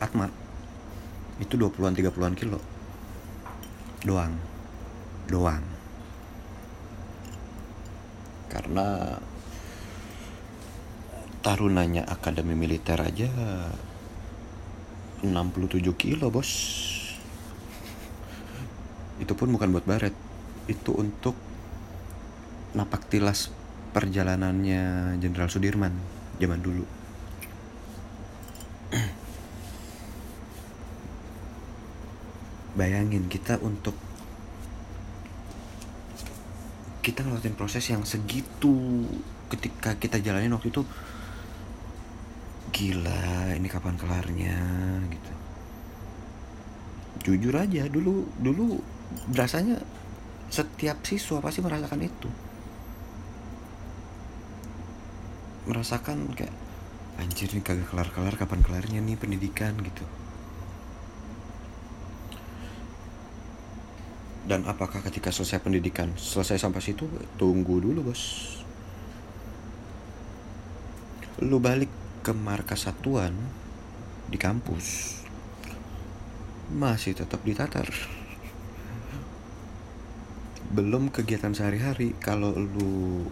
Atma. 0.02 0.32
Itu 1.38 1.60
20-an 1.60 1.94
30-an 1.94 2.34
kilo. 2.34 2.58
Doang. 4.02 4.34
Doang. 5.30 5.62
Karena 8.50 9.16
tarunanya 11.42 12.06
akademi 12.06 12.54
militer 12.54 12.98
aja 13.02 13.30
67 15.22 15.86
kilo 15.98 16.34
bos. 16.34 16.50
Itu 19.22 19.38
pun 19.38 19.54
bukan 19.54 19.70
buat 19.70 19.86
baret. 19.86 20.18
Itu 20.66 20.98
untuk 20.98 21.38
napak 22.74 23.06
tilas 23.06 23.54
perjalanannya 23.92 25.16
Jenderal 25.20 25.52
Sudirman 25.52 25.92
zaman 26.40 26.60
dulu. 26.64 26.86
Bayangin 32.80 33.28
kita 33.28 33.60
untuk 33.60 33.94
kita 37.02 37.26
ngelakuin 37.26 37.58
proses 37.58 37.90
yang 37.90 38.06
segitu 38.06 39.04
ketika 39.50 39.98
kita 39.98 40.22
jalanin 40.22 40.54
waktu 40.54 40.70
itu 40.70 40.86
gila 42.72 43.52
ini 43.58 43.68
kapan 43.68 44.00
kelarnya 44.00 44.58
gitu 45.12 45.32
jujur 47.22 47.54
aja 47.58 47.90
dulu 47.92 48.30
dulu 48.40 48.80
rasanya 49.36 49.82
setiap 50.48 51.04
siswa 51.04 51.44
pasti 51.44 51.60
merasakan 51.60 52.06
itu 52.06 52.30
merasakan 55.70 56.34
kayak 56.34 56.54
anjir 57.22 57.54
nih 57.54 57.62
kagak 57.62 57.86
kelar-kelar 57.94 58.34
kapan 58.34 58.62
kelarnya 58.66 59.00
nih 59.04 59.18
pendidikan 59.20 59.78
gitu. 59.82 60.06
Dan 64.42 64.66
apakah 64.66 65.06
ketika 65.06 65.30
selesai 65.30 65.62
pendidikan 65.62 66.18
selesai 66.18 66.58
sampai 66.58 66.82
situ 66.82 67.06
tunggu 67.38 67.78
dulu 67.78 68.10
bos? 68.10 68.58
Lu 71.46 71.62
balik 71.62 71.90
ke 72.26 72.34
markas 72.34 72.90
satuan 72.90 73.34
di 74.30 74.38
kampus 74.38 75.18
masih 76.72 77.14
tetap 77.14 77.44
ditatar. 77.44 77.86
Belum 80.72 81.12
kegiatan 81.12 81.52
sehari-hari 81.52 82.16
kalau 82.18 82.56
lu 82.56 83.28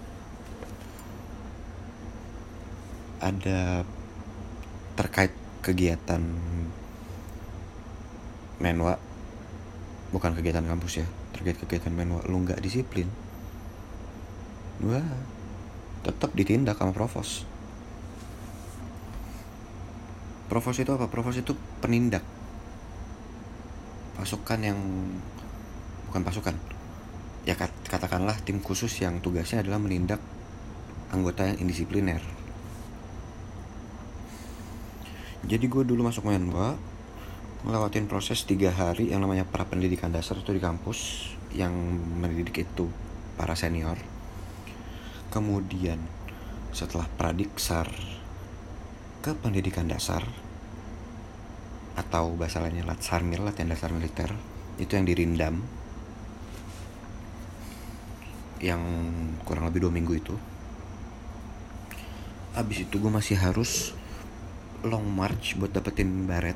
ada 3.19 3.83
terkait 4.95 5.31
kegiatan 5.63 6.19
menwa 8.59 8.99
bukan 10.11 10.35
kegiatan 10.35 10.63
kampus 10.67 11.03
ya 11.03 11.07
terkait 11.35 11.55
kegiatan 11.59 11.91
menwa 11.95 12.19
lu 12.27 12.43
nggak 12.43 12.59
disiplin 12.59 13.07
wah 14.83 15.05
tetap 16.03 16.31
ditindak 16.35 16.79
sama 16.79 16.95
provos 16.95 17.47
provos 20.49 20.81
itu 20.81 20.89
apa? 20.89 21.05
Provos 21.05 21.37
itu 21.37 21.53
penindak. 21.79 22.25
Pasukan 24.17 24.59
yang 24.59 24.79
bukan 26.09 26.25
pasukan 26.25 26.57
ya 27.47 27.55
katakanlah 27.87 28.35
tim 28.43 28.59
khusus 28.59 28.91
yang 28.99 29.21
tugasnya 29.21 29.61
adalah 29.63 29.79
menindak 29.79 30.19
anggota 31.13 31.45
yang 31.47 31.61
indisipliner 31.63 32.19
jadi 35.47 35.65
gue 35.71 35.83
dulu 35.87 36.03
masuk 36.03 36.27
Menwa 36.27 36.75
ngelewatin 37.63 38.07
proses 38.07 38.43
tiga 38.47 38.71
hari 38.71 39.11
yang 39.11 39.23
namanya 39.23 39.43
pra 39.43 39.67
pendidikan 39.67 40.11
dasar 40.11 40.39
itu 40.39 40.51
di 40.55 40.63
kampus 40.63 41.31
yang 41.51 41.71
mendidik 42.19 42.63
itu 42.63 42.87
para 43.35 43.55
senior. 43.55 43.99
Kemudian 45.31 45.99
setelah 46.71 47.07
pradiksar 47.19 47.87
ke 49.19 49.35
pendidikan 49.35 49.87
dasar 49.87 50.23
atau 51.99 52.31
bahasa 52.39 52.63
lainnya 52.63 52.87
latsarmil 52.87 53.43
latihan 53.43 53.75
dasar 53.75 53.91
militer 53.91 54.31
itu 54.79 54.95
yang 54.95 55.03
dirindam 55.03 55.59
yang 58.63 58.79
kurang 59.43 59.67
lebih 59.67 59.87
dua 59.87 59.91
minggu 59.91 60.13
itu. 60.15 60.35
Abis 62.55 62.87
itu 62.87 62.95
gue 62.95 63.11
masih 63.11 63.35
harus 63.35 63.98
long 64.85 65.03
march 65.03 65.59
buat 65.59 65.75
dapetin 65.75 66.23
baret. 66.23 66.55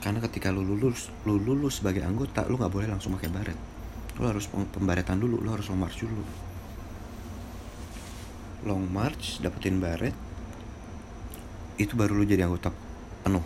Karena 0.00 0.22
ketika 0.24 0.48
lu 0.54 0.64
lulus 0.64 1.10
lu 1.26 1.36
lulus 1.36 1.82
sebagai 1.82 2.06
anggota 2.06 2.46
lu 2.46 2.56
nggak 2.56 2.72
boleh 2.72 2.88
langsung 2.88 3.16
pakai 3.18 3.30
baret. 3.32 3.58
Lu 4.20 4.24
harus 4.28 4.46
pembaretan 4.48 5.18
dulu 5.18 5.42
lu 5.42 5.50
harus 5.50 5.66
long 5.68 5.80
march 5.80 5.98
dulu. 6.00 6.22
Long 8.64 8.84
march 8.86 9.42
dapetin 9.42 9.82
baret 9.82 10.14
itu 11.80 11.96
baru 11.96 12.16
lu 12.16 12.24
jadi 12.28 12.46
anggota 12.46 12.70
penuh. 13.24 13.44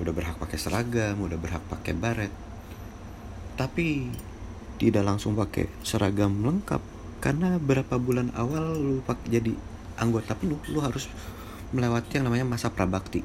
Udah 0.00 0.12
berhak 0.16 0.40
pakai 0.40 0.56
seragam 0.56 1.20
udah 1.20 1.36
berhak 1.36 1.62
pakai 1.68 1.92
baret. 1.92 2.32
Tapi 3.58 4.08
tidak 4.80 5.04
langsung 5.04 5.36
pakai 5.36 5.68
seragam 5.84 6.40
lengkap. 6.40 6.80
Karena 7.20 7.60
berapa 7.60 8.00
bulan 8.00 8.32
awal 8.32 8.80
lu 8.80 9.04
pakai 9.04 9.28
jadi 9.28 9.52
anggota 10.00 10.32
penuh 10.32 10.56
lu 10.72 10.80
harus 10.80 11.04
melewati 11.70 12.18
yang 12.18 12.26
namanya 12.26 12.46
masa 12.46 12.70
prabakti. 12.70 13.22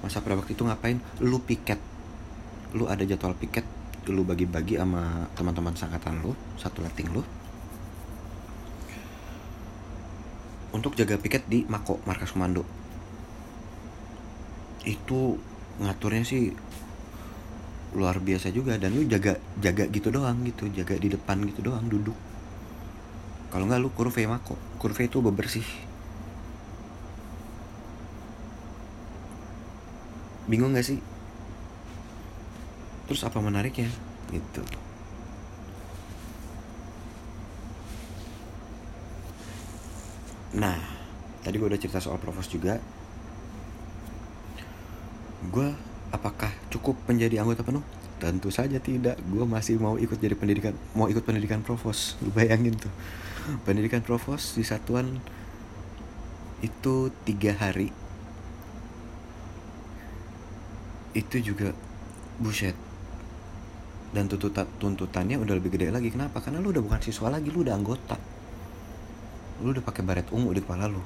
Masa 0.00 0.24
prabakti 0.24 0.56
itu 0.56 0.64
ngapain? 0.64 0.98
Lu 1.20 1.40
piket. 1.44 1.78
Lu 2.72 2.88
ada 2.88 3.04
jadwal 3.04 3.36
piket 3.36 3.64
lu 4.10 4.26
bagi-bagi 4.26 4.74
sama 4.74 5.30
teman-teman 5.38 5.78
sangkatan 5.78 6.26
lu 6.26 6.34
satu 6.58 6.82
letting 6.82 7.06
lu. 7.14 7.22
Untuk 10.74 10.98
jaga 10.98 11.14
piket 11.20 11.46
di 11.46 11.62
Mako 11.70 12.02
markas 12.02 12.34
komando. 12.34 12.66
Itu 14.82 15.38
ngaturnya 15.78 16.26
sih 16.26 16.50
luar 17.92 18.18
biasa 18.18 18.48
juga 18.50 18.80
dan 18.80 18.96
lu 18.96 19.04
jaga 19.04 19.36
jaga 19.60 19.84
gitu 19.92 20.08
doang 20.08 20.40
gitu 20.48 20.66
jaga 20.72 20.96
di 20.96 21.12
depan 21.12 21.38
gitu 21.46 21.62
doang 21.62 21.86
duduk. 21.86 22.16
Kalau 23.52 23.68
nggak 23.68 23.80
lu 23.84 23.92
kurve 23.92 24.24
mako. 24.26 24.56
Kurve 24.80 25.06
itu 25.06 25.20
bebersih 25.20 25.91
bingung 30.50 30.74
gak 30.74 30.86
sih? 30.86 30.98
Terus 33.06 33.22
apa 33.26 33.38
menariknya? 33.38 33.90
Gitu. 34.32 34.62
Nah 40.56 40.78
tadi 41.42 41.58
gue 41.58 41.68
udah 41.68 41.80
cerita 41.80 41.98
soal 42.00 42.20
provos 42.20 42.48
juga. 42.48 42.78
Gue 45.50 45.74
apakah 46.14 46.52
cukup 46.70 46.96
menjadi 47.08 47.42
anggota 47.42 47.66
penuh? 47.66 47.84
Tentu 48.22 48.48
saja 48.54 48.78
tidak. 48.78 49.18
Gue 49.26 49.42
masih 49.42 49.76
mau 49.82 49.98
ikut 49.98 50.16
jadi 50.16 50.38
pendidikan 50.38 50.72
mau 50.94 51.10
ikut 51.10 51.24
pendidikan 51.26 51.60
provos 51.60 52.14
lu 52.22 52.30
bayangin 52.30 52.78
tuh. 52.78 52.92
Pendidikan 53.66 54.00
provos 54.00 54.54
di 54.54 54.62
satuan 54.62 55.18
itu 56.62 57.10
tiga 57.26 57.58
hari 57.58 57.90
itu 61.12 61.52
juga 61.52 61.72
buset. 62.40 62.76
Dan 64.12 64.28
tuntutan 64.28 64.68
tuntutannya 64.76 65.40
udah 65.40 65.56
lebih 65.56 65.72
gede 65.72 65.88
lagi. 65.88 66.12
Kenapa? 66.12 66.44
Karena 66.44 66.60
lu 66.60 66.68
udah 66.68 66.84
bukan 66.84 67.00
siswa 67.00 67.32
lagi 67.32 67.48
lu 67.48 67.64
udah 67.64 67.72
anggota. 67.72 68.16
Lu 69.64 69.72
udah 69.72 69.84
pakai 69.84 70.04
baret 70.04 70.28
ungu 70.32 70.52
di 70.52 70.60
kepala 70.60 70.84
lu. 70.88 71.00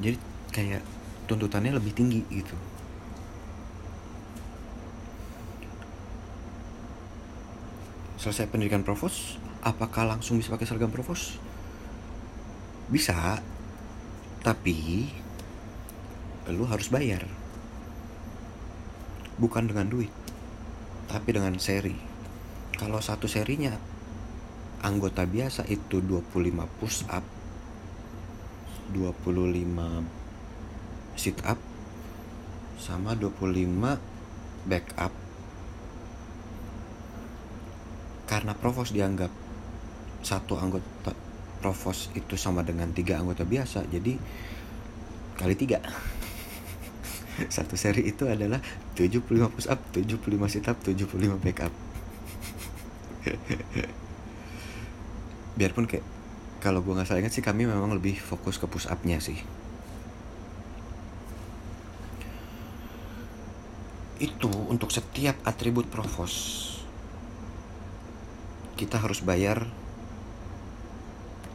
Jadi 0.00 0.16
kayak 0.48 0.80
tuntutannya 1.28 1.76
lebih 1.76 1.92
tinggi 1.92 2.24
gitu. 2.32 2.56
Selesai 8.20 8.48
pendidikan 8.48 8.84
provos 8.84 9.36
apakah 9.60 10.08
langsung 10.08 10.40
bisa 10.40 10.52
pakai 10.52 10.64
seragam 10.64 10.92
provos 10.92 11.36
bisa. 12.88 13.40
Tapi 14.40 15.04
lu 16.52 16.66
harus 16.66 16.90
bayar. 16.92 17.24
Bukan 19.40 19.70
dengan 19.70 19.88
duit 19.88 20.12
tapi 21.10 21.34
dengan 21.34 21.58
seri. 21.58 21.98
Kalau 22.78 23.02
satu 23.02 23.26
serinya 23.26 23.74
anggota 24.80 25.28
biasa 25.28 25.68
itu 25.68 26.00
25 26.00 26.80
push 26.80 27.04
up 27.12 27.20
25 28.96 31.20
sit 31.20 31.36
up 31.44 31.60
sama 32.80 33.12
25 33.12 33.68
back 34.64 34.86
up 34.96 35.12
karena 38.24 38.56
provos 38.56 38.96
dianggap 38.96 39.28
satu 40.24 40.56
anggota 40.56 41.12
provos 41.60 42.08
itu 42.16 42.40
sama 42.40 42.64
dengan 42.64 42.88
tiga 42.96 43.20
anggota 43.20 43.44
biasa 43.44 43.84
jadi 43.92 44.16
kali 45.36 45.54
tiga 45.60 45.84
satu 47.56 47.74
seri 47.78 48.08
itu 48.08 48.28
adalah 48.28 48.60
75 48.96 49.24
push 49.48 49.68
up 49.70 49.80
75 49.96 50.52
sit 50.52 50.66
up 50.68 50.76
75 50.84 51.40
back 51.40 51.68
up 51.68 51.74
biarpun 55.60 55.84
kayak 55.84 56.04
kalau 56.60 56.84
gue 56.84 56.92
nggak 56.92 57.08
salah 57.08 57.20
ingat 57.24 57.32
sih 57.36 57.44
kami 57.44 57.64
memang 57.64 57.96
lebih 57.96 58.20
fokus 58.20 58.60
ke 58.60 58.68
push 58.68 58.84
upnya 58.88 59.16
sih. 59.16 59.36
Itu 64.20 64.52
untuk 64.68 64.92
setiap 64.92 65.40
atribut 65.48 65.88
provos 65.88 66.68
kita 68.76 68.96
harus 68.96 69.20
bayar 69.20 69.68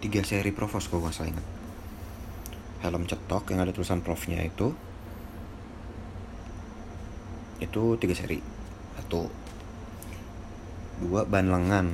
tiga 0.02 0.22
seri 0.22 0.54
provos 0.54 0.90
kalau 0.90 1.06
nggak 1.06 1.14
salah 1.14 1.34
ingat. 1.34 1.46
Helm 2.86 3.06
cetok 3.10 3.54
yang 3.54 3.66
ada 3.66 3.74
tulisan 3.74 4.02
profnya 4.02 4.42
itu 4.42 4.74
itu 7.60 7.96
tiga 7.96 8.16
seri. 8.16 8.40
Satu. 9.00 9.32
Dua 11.00 11.28
ban 11.28 11.48
lengan. 11.48 11.88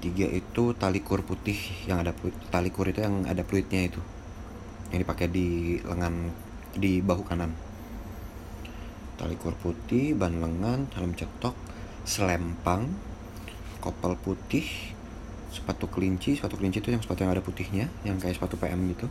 Tiga 0.00 0.28
itu 0.28 0.76
tali 0.76 1.00
kur 1.00 1.24
putih 1.24 1.56
yang 1.88 2.04
ada 2.04 2.12
tali 2.52 2.68
kur 2.68 2.84
itu 2.88 3.00
yang 3.00 3.24
ada 3.24 3.40
fluidnya 3.44 3.88
itu. 3.88 4.00
Yang 4.92 5.08
dipakai 5.08 5.26
di 5.32 5.80
lengan 5.80 6.32
di 6.76 7.00
bahu 7.00 7.24
kanan. 7.24 7.56
Tali 9.16 9.36
kur 9.40 9.56
putih 9.56 10.12
ban 10.12 10.36
lengan 10.40 10.92
helm 10.92 11.16
cetok 11.16 11.56
selempang 12.04 12.92
kopel 13.80 14.16
putih 14.20 14.68
sepatu 15.48 15.88
kelinci. 15.88 16.36
Sepatu 16.36 16.60
kelinci 16.60 16.84
itu 16.84 16.92
yang 16.92 17.00
sepatu 17.00 17.24
yang 17.24 17.32
ada 17.32 17.40
putihnya 17.40 17.88
yang 18.04 18.20
kayak 18.20 18.36
sepatu 18.36 18.60
PM 18.60 18.84
gitu. 18.92 19.08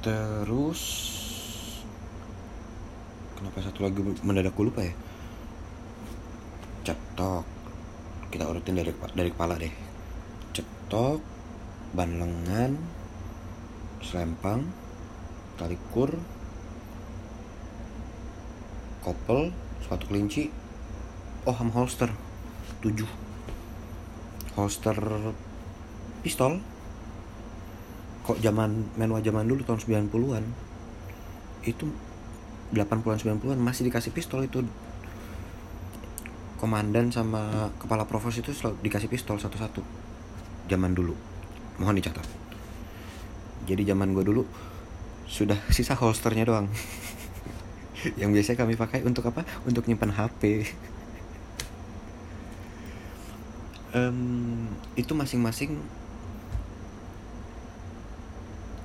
Terus 0.00 0.80
kenapa 3.40 3.64
satu 3.64 3.88
lagi 3.88 4.04
mendadak 4.20 4.52
gue 4.52 4.68
lupa 4.68 4.84
ya? 4.84 4.92
Cetok. 6.84 7.48
Kita 8.28 8.44
urutin 8.44 8.76
dari 8.76 8.92
dari 9.16 9.32
kepala 9.32 9.56
deh. 9.56 9.72
Cetok 10.52 11.24
ban 11.96 12.20
lengan 12.20 12.76
selempang 14.04 14.68
tali 15.56 15.80
kur 15.88 16.12
kopel 19.00 19.56
sepatu 19.80 20.04
kelinci. 20.12 20.52
Oh 21.48 21.56
sama 21.56 21.72
holster. 21.72 22.12
7 22.84 23.08
holster 24.52 24.96
pistol. 26.20 26.60
Kok 28.20 28.36
zaman 28.44 28.92
menua 29.00 29.24
zaman 29.24 29.48
dulu 29.48 29.64
tahun 29.64 29.80
90-an 29.80 30.44
itu 31.64 31.88
80-an 32.70 33.18
90-an 33.18 33.58
masih 33.58 33.86
dikasih 33.86 34.14
pistol 34.14 34.46
itu. 34.46 34.62
Komandan 36.60 37.08
sama 37.08 37.72
kepala 37.80 38.04
provos 38.04 38.36
itu 38.36 38.52
selalu 38.52 38.78
dikasih 38.84 39.08
pistol 39.08 39.40
satu-satu 39.40 39.80
zaman 40.68 40.92
dulu. 40.92 41.16
Mohon 41.80 42.04
dicatat. 42.04 42.26
Jadi 43.64 43.82
zaman 43.88 44.12
gue 44.12 44.24
dulu 44.24 44.44
sudah 45.24 45.56
sisa 45.72 45.96
holsternya 45.96 46.44
doang. 46.44 46.68
Yang 48.20 48.30
biasanya 48.36 48.58
kami 48.64 48.74
pakai 48.76 49.00
untuk 49.02 49.24
apa? 49.28 49.42
Untuk 49.64 49.88
nyimpan 49.88 50.12
HP 50.12 50.68
um, 53.96 54.68
itu 55.00 55.12
masing-masing 55.16 55.80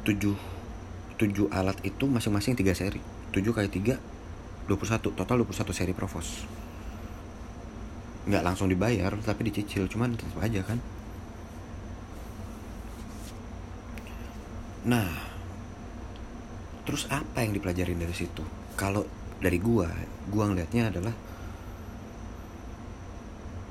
tujuh 0.05 0.37
tujuh 1.17 1.49
alat 1.49 1.79
itu 1.81 2.05
masing-masing 2.05 2.53
tiga 2.53 2.77
seri 2.77 3.01
tujuh 3.35 3.51
kali 3.51 3.67
tiga 3.67 3.99
21 4.71 5.11
total 5.11 5.43
21 5.43 5.75
seri 5.75 5.91
provos. 5.91 6.47
Nggak 8.25 8.43
langsung 8.47 8.71
dibayar 8.71 9.11
tapi 9.21 9.51
dicicil. 9.51 9.91
Cuman 9.91 10.15
tetap 10.15 10.39
aja 10.39 10.63
kan. 10.63 10.79
Nah 14.87 15.11
terus 16.87 17.09
apa 17.11 17.43
yang 17.43 17.51
dipelajarin 17.51 17.99
dari 17.99 18.15
situ? 18.15 18.41
Kalau 18.79 19.03
dari 19.43 19.59
gua 19.59 19.91
gua 20.31 20.49
ngelihatnya 20.49 20.89
adalah 20.89 21.13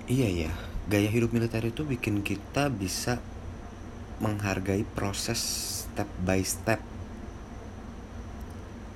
iya 0.05 0.29
ya 0.29 0.53
gaya 0.85 1.09
hidup 1.09 1.33
militer 1.33 1.65
itu 1.65 1.81
bikin 1.89 2.21
kita 2.21 2.69
bisa 2.69 3.17
menghargai 4.21 4.85
proses 4.95 5.41
step 5.89 6.07
by 6.23 6.45
step 6.45 6.94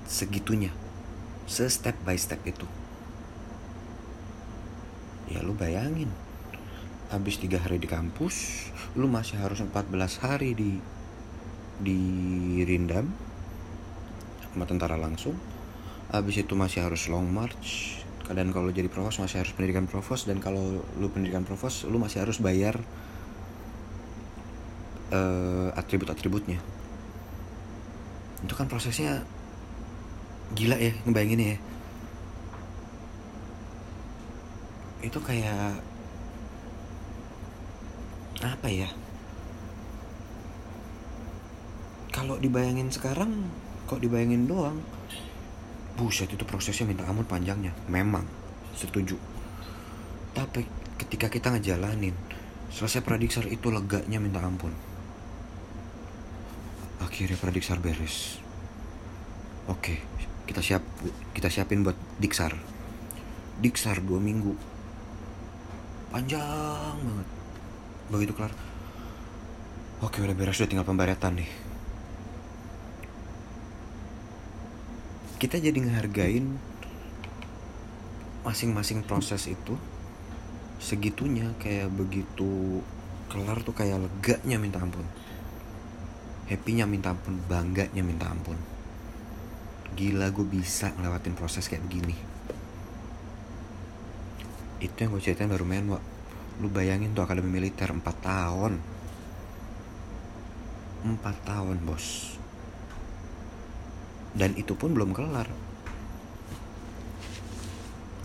segitunya. 0.08 0.72
Se 1.44 1.68
step 1.68 1.94
by 2.02 2.16
step 2.16 2.40
itu. 2.48 2.64
Ya 5.28 5.44
lu 5.44 5.52
bayangin. 5.52 6.08
Habis 7.12 7.36
tiga 7.36 7.60
hari 7.60 7.76
di 7.76 7.88
kampus 7.88 8.68
lu 8.96 9.04
masih 9.08 9.36
harus 9.36 9.60
14 9.60 10.24
hari 10.24 10.56
di 10.56 10.80
di 11.78 12.00
Rindam 12.64 13.12
sama 14.48 14.64
tentara 14.64 14.96
langsung. 14.96 15.36
Habis 16.08 16.40
itu 16.40 16.56
masih 16.56 16.88
harus 16.88 17.06
long 17.12 17.28
march. 17.28 18.00
Dan 18.28 18.52
kalau 18.52 18.68
jadi 18.68 18.92
provos 18.92 19.20
masih 19.20 19.40
harus 19.40 19.56
pendidikan 19.56 19.88
provos 19.88 20.28
dan 20.28 20.40
kalau 20.40 20.84
lu 21.00 21.08
pendidikan 21.08 21.48
provos 21.48 21.88
lu 21.88 21.96
masih 21.96 22.24
harus 22.24 22.40
bayar 22.44 22.76
uh, 25.12 25.72
atribut-atributnya. 25.72 26.60
Itu 28.44 28.52
kan 28.52 28.68
prosesnya 28.68 29.24
gila 30.56 30.76
ya 30.80 30.92
ngebayangin 31.04 31.56
ya. 31.56 31.58
Itu 35.04 35.18
kayak 35.20 35.78
apa 38.42 38.68
ya? 38.70 38.88
Kalau 42.14 42.40
dibayangin 42.40 42.88
sekarang 42.88 43.46
kok 43.84 44.00
dibayangin 44.00 44.48
doang? 44.48 44.78
Buset 45.98 46.30
itu 46.30 46.46
prosesnya 46.46 46.88
minta 46.88 47.04
ampun 47.04 47.26
panjangnya. 47.26 47.74
Memang 47.90 48.24
setuju. 48.74 49.18
Tapi 50.32 50.62
ketika 50.98 51.26
kita 51.30 51.54
ngejalanin 51.54 52.14
selesai 52.70 53.02
prediksar 53.02 53.46
itu 53.50 53.70
leganya 53.70 54.18
minta 54.22 54.42
ampun. 54.42 54.72
Akhirnya 57.02 57.38
prediksar 57.38 57.78
beres. 57.82 58.42
Oke 59.68 60.18
kita 60.48 60.64
siap 60.64 60.80
kita 61.36 61.52
siapin 61.52 61.84
buat 61.84 61.96
diksar 62.16 62.56
diksar 63.58 63.98
dua 64.00 64.22
minggu. 64.22 64.54
Panjang 66.08 66.96
banget. 66.96 67.28
Begitu 68.08 68.32
kelar. 68.32 68.54
Oke 69.98 70.22
udah 70.22 70.32
beres 70.32 70.62
udah 70.62 70.70
tinggal 70.70 70.86
pembaretan 70.86 71.42
nih. 71.42 71.50
Kita 75.38 75.58
jadi 75.58 75.74
ngehargain 75.74 76.58
masing-masing 78.46 79.04
proses 79.04 79.44
itu 79.50 79.74
segitunya 80.78 81.52
kayak 81.58 81.90
begitu 81.92 82.80
kelar 83.28 83.60
tuh 83.66 83.74
kayak 83.74 84.00
leganya 84.00 84.56
minta 84.56 84.78
ampun. 84.78 85.04
Happynya 86.48 86.88
minta 86.88 87.12
ampun 87.12 87.36
bangganya 87.44 88.00
minta 88.00 88.30
ampun 88.30 88.77
gila 89.96 90.28
gue 90.34 90.46
bisa 90.46 90.92
ngelewatin 90.92 91.38
proses 91.38 91.70
kayak 91.70 91.86
begini. 91.86 92.16
Itu 94.78 94.94
yang 94.94 95.10
gue 95.14 95.22
ceritain 95.22 95.50
baru 95.50 95.64
main 95.64 95.86
wak 95.88 96.02
lu 96.58 96.66
bayangin 96.70 97.14
tuh 97.14 97.22
akademi 97.22 97.54
militer 97.54 97.90
4 97.90 98.02
tahun. 98.02 98.82
4 101.06 101.48
tahun 101.48 101.76
bos. 101.86 102.34
Dan 104.34 104.54
itu 104.58 104.74
pun 104.74 104.94
belum 104.94 105.14
kelar. 105.14 105.48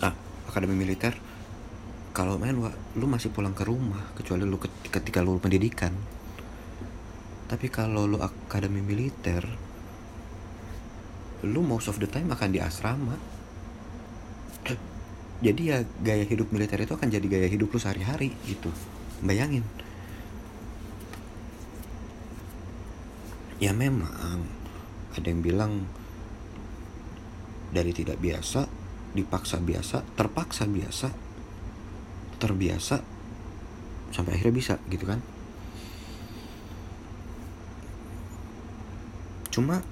Ah 0.02 0.14
akademi 0.50 0.78
militer 0.78 1.14
kalau 2.14 2.38
main 2.38 2.54
wak 2.62 2.78
lu 2.94 3.10
masih 3.10 3.34
pulang 3.34 3.58
ke 3.58 3.66
rumah 3.66 4.14
kecuali 4.14 4.46
lu 4.46 4.62
ketika 4.62 5.26
lu 5.26 5.42
pendidikan. 5.42 5.94
Tapi 7.50 7.70
kalau 7.70 8.06
lu 8.06 8.18
akademi 8.22 8.82
militer 8.82 9.73
lu 11.44 11.60
most 11.60 11.92
of 11.92 12.00
the 12.00 12.08
time 12.08 12.32
akan 12.32 12.56
di 12.56 12.64
asrama. 12.64 13.20
Jadi 15.44 15.76
ya 15.76 15.84
gaya 16.00 16.24
hidup 16.24 16.56
militer 16.56 16.80
itu 16.80 16.96
akan 16.96 17.12
jadi 17.12 17.28
gaya 17.28 17.48
hidup 17.52 17.76
lu 17.76 17.80
sehari-hari 17.80 18.32
gitu. 18.48 18.72
Bayangin. 19.20 19.68
Ya 23.60 23.76
memang 23.76 24.48
ada 25.12 25.28
yang 25.28 25.44
bilang 25.44 25.84
dari 27.76 27.92
tidak 27.92 28.24
biasa 28.24 28.72
dipaksa 29.14 29.60
biasa 29.60 30.04
terpaksa 30.16 30.64
biasa 30.66 31.08
terbiasa 32.40 32.98
sampai 34.16 34.32
akhirnya 34.40 34.56
bisa 34.56 34.76
gitu 34.88 35.06
kan? 35.08 35.20
Cuma 39.52 39.86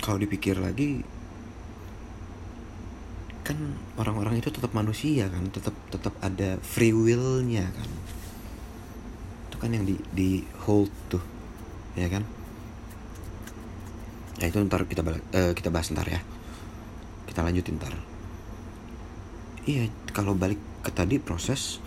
kalau 0.00 0.16
dipikir 0.16 0.56
lagi 0.56 1.04
kan 3.44 3.56
orang-orang 3.98 4.38
itu 4.38 4.48
tetap 4.52 4.70
manusia 4.72 5.26
kan 5.26 5.48
tetap 5.50 5.74
tetap 5.90 6.14
ada 6.24 6.56
free 6.62 6.94
willnya 6.94 7.68
kan. 7.72 7.90
Itu 9.50 9.56
kan 9.60 9.70
yang 9.74 9.84
di 9.84 9.96
di 10.12 10.44
hold 10.64 10.92
tuh 11.12 11.22
ya 11.98 12.08
kan? 12.08 12.24
Ya 14.40 14.48
itu 14.48 14.56
ntar 14.64 14.88
kita 14.88 15.04
uh, 15.04 15.52
kita 15.52 15.68
bahas 15.68 15.92
ntar 15.92 16.08
ya. 16.08 16.20
Kita 17.28 17.44
lanjutin 17.44 17.76
ntar. 17.76 17.92
Iya 19.68 19.92
kalau 20.16 20.32
balik 20.32 20.58
ke 20.80 20.90
tadi 20.90 21.20
proses 21.20 21.82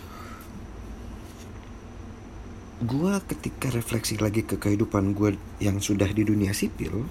gue 2.83 3.13
ketika 3.31 3.71
refleksi 3.71 4.19
lagi 4.19 4.43
ke 4.43 4.59
kehidupan 4.59 5.15
gue 5.15 5.39
yang 5.63 5.79
sudah 5.79 6.11
di 6.11 6.27
dunia 6.27 6.51
sipil 6.51 7.07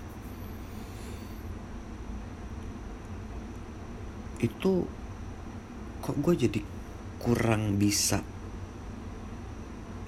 itu 4.43 4.84
kok 6.03 6.18
gue 6.18 6.34
jadi 6.34 6.61
kurang 7.22 7.78
bisa 7.78 8.26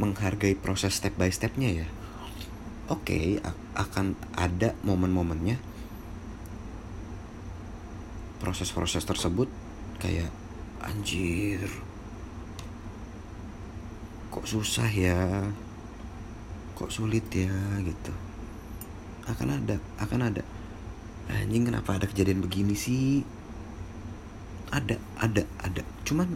menghargai 0.03 0.59
proses 0.59 0.99
step 0.99 1.14
by 1.14 1.30
stepnya 1.30 1.70
ya? 1.70 1.89
Oke 2.91 3.14
okay, 3.14 3.24
akan 3.78 4.18
ada 4.35 4.74
momen-momennya. 4.82 5.57
Proses-proses 8.43 9.07
tersebut 9.07 9.49
kayak 10.03 10.28
anjir 10.82 11.70
kok 14.35 14.51
susah 14.51 14.91
ya? 14.91 15.47
Kok 16.74 16.91
sulit 16.91 17.30
ya? 17.30 17.55
Gitu. 17.80 18.12
Akan 19.30 19.55
ada 19.55 19.78
akan 20.03 20.35
ada. 20.35 20.43
Anjing 21.30 21.70
kenapa 21.70 21.97
ada 21.97 22.05
kejadian 22.11 22.45
begini 22.45 22.76
sih 22.76 23.24
ada 24.74 24.98
ada 25.22 25.46
ada. 25.62 25.82
Cuman 26.02 26.34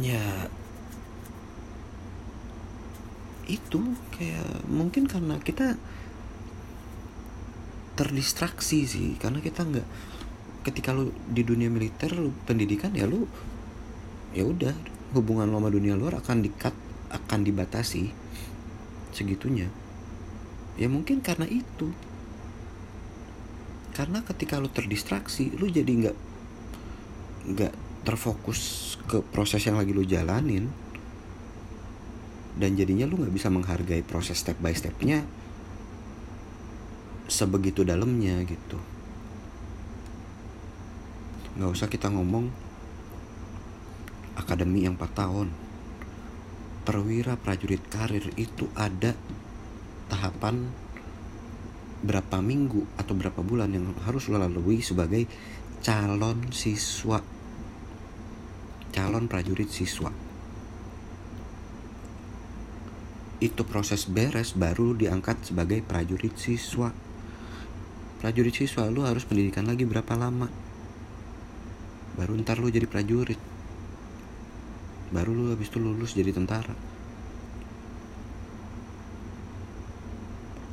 ya 0.00 0.48
itu 3.44 3.80
kayak 4.16 4.64
mungkin 4.70 5.04
karena 5.04 5.36
kita 5.44 5.76
terdistraksi 8.00 8.88
sih. 8.88 9.08
Karena 9.20 9.44
kita 9.44 9.68
nggak 9.68 9.88
ketika 10.64 10.96
lu 10.96 11.12
di 11.28 11.44
dunia 11.44 11.68
militer 11.68 12.16
lu 12.16 12.32
pendidikan 12.48 12.92
ya 12.96 13.04
lu 13.04 13.28
ya 14.36 14.44
udah 14.44 14.72
hubungan 15.16 15.48
lo 15.48 15.58
sama 15.58 15.72
dunia 15.72 15.96
luar 15.96 16.20
akan 16.20 16.40
dikat 16.40 16.72
akan 17.12 17.40
dibatasi 17.44 18.08
segitunya. 19.12 19.68
Ya 20.80 20.88
mungkin 20.88 21.20
karena 21.20 21.44
itu 21.44 21.92
karena 24.00 24.24
ketika 24.24 24.56
lu 24.56 24.72
terdistraksi 24.72 25.52
lu 25.60 25.68
jadi 25.68 25.92
nggak 25.92 26.16
nggak 27.52 27.74
terfokus 28.08 28.96
ke 29.04 29.20
proses 29.20 29.60
yang 29.68 29.76
lagi 29.76 29.92
lu 29.92 30.00
jalanin. 30.08 30.72
Dan 32.56 32.80
jadinya 32.80 33.04
lu 33.04 33.20
nggak 33.20 33.36
bisa 33.36 33.52
menghargai 33.52 34.00
proses 34.00 34.40
step 34.40 34.56
by 34.56 34.72
stepnya 34.72 35.20
sebegitu 37.28 37.84
dalamnya 37.84 38.40
gitu. 38.48 38.80
Nggak 41.60 41.70
usah 41.76 41.88
kita 41.92 42.08
ngomong 42.08 42.48
akademi 44.40 44.88
yang 44.88 44.96
4 44.96 45.12
tahun. 45.12 45.52
Perwira 46.88 47.36
prajurit 47.36 47.84
karir 47.92 48.32
itu 48.40 48.64
ada 48.72 49.12
tahapan 50.08 50.72
berapa 52.00 52.40
minggu 52.40 52.88
atau 52.96 53.12
berapa 53.12 53.44
bulan 53.44 53.76
yang 53.76 53.92
harus 54.08 54.32
lo 54.32 54.40
lalui 54.40 54.80
sebagai 54.80 55.28
calon 55.84 56.48
siswa. 56.48 57.20
Calon 58.90 59.28
prajurit 59.28 59.68
siswa. 59.68 60.10
Itu 63.40 63.64
proses 63.64 64.04
beres 64.04 64.52
baru 64.52 64.92
diangkat 64.96 65.52
sebagai 65.52 65.80
prajurit 65.80 66.36
siswa. 66.36 66.92
Prajurit 68.20 68.52
siswa 68.52 68.84
lu 68.92 69.04
harus 69.08 69.24
pendidikan 69.24 69.64
lagi 69.64 69.88
berapa 69.88 70.12
lama? 70.16 70.48
Baru 72.20 72.36
ntar 72.36 72.60
lu 72.60 72.68
jadi 72.68 72.84
prajurit. 72.84 73.40
Baru 75.08 75.32
lu 75.32 75.52
habis 75.52 75.72
itu 75.72 75.80
lulus 75.80 76.12
jadi 76.12 76.36
tentara 76.36 76.89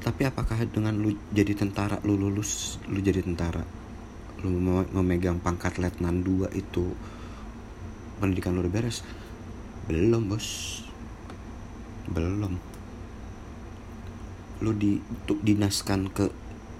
tapi 0.07 0.23
apakah 0.23 0.55
dengan 0.71 0.95
lu 0.95 1.11
jadi 1.35 1.51
tentara 1.51 1.99
lu 2.07 2.15
lulus 2.15 2.79
lu 2.87 3.03
jadi 3.03 3.19
tentara 3.19 3.59
lu 4.39 4.55
memegang 4.95 5.43
pangkat 5.43 5.75
letnan 5.75 6.23
2 6.23 6.47
itu 6.55 6.95
pendidikan 8.23 8.55
lu 8.55 8.63
udah 8.63 8.71
beres? 8.71 9.03
Belum 9.91 10.31
bos. 10.31 10.79
Belum. 12.07 12.55
Lu 14.63 14.71
di 14.71 15.03
dinaskan 15.27 16.07
ke 16.07 16.31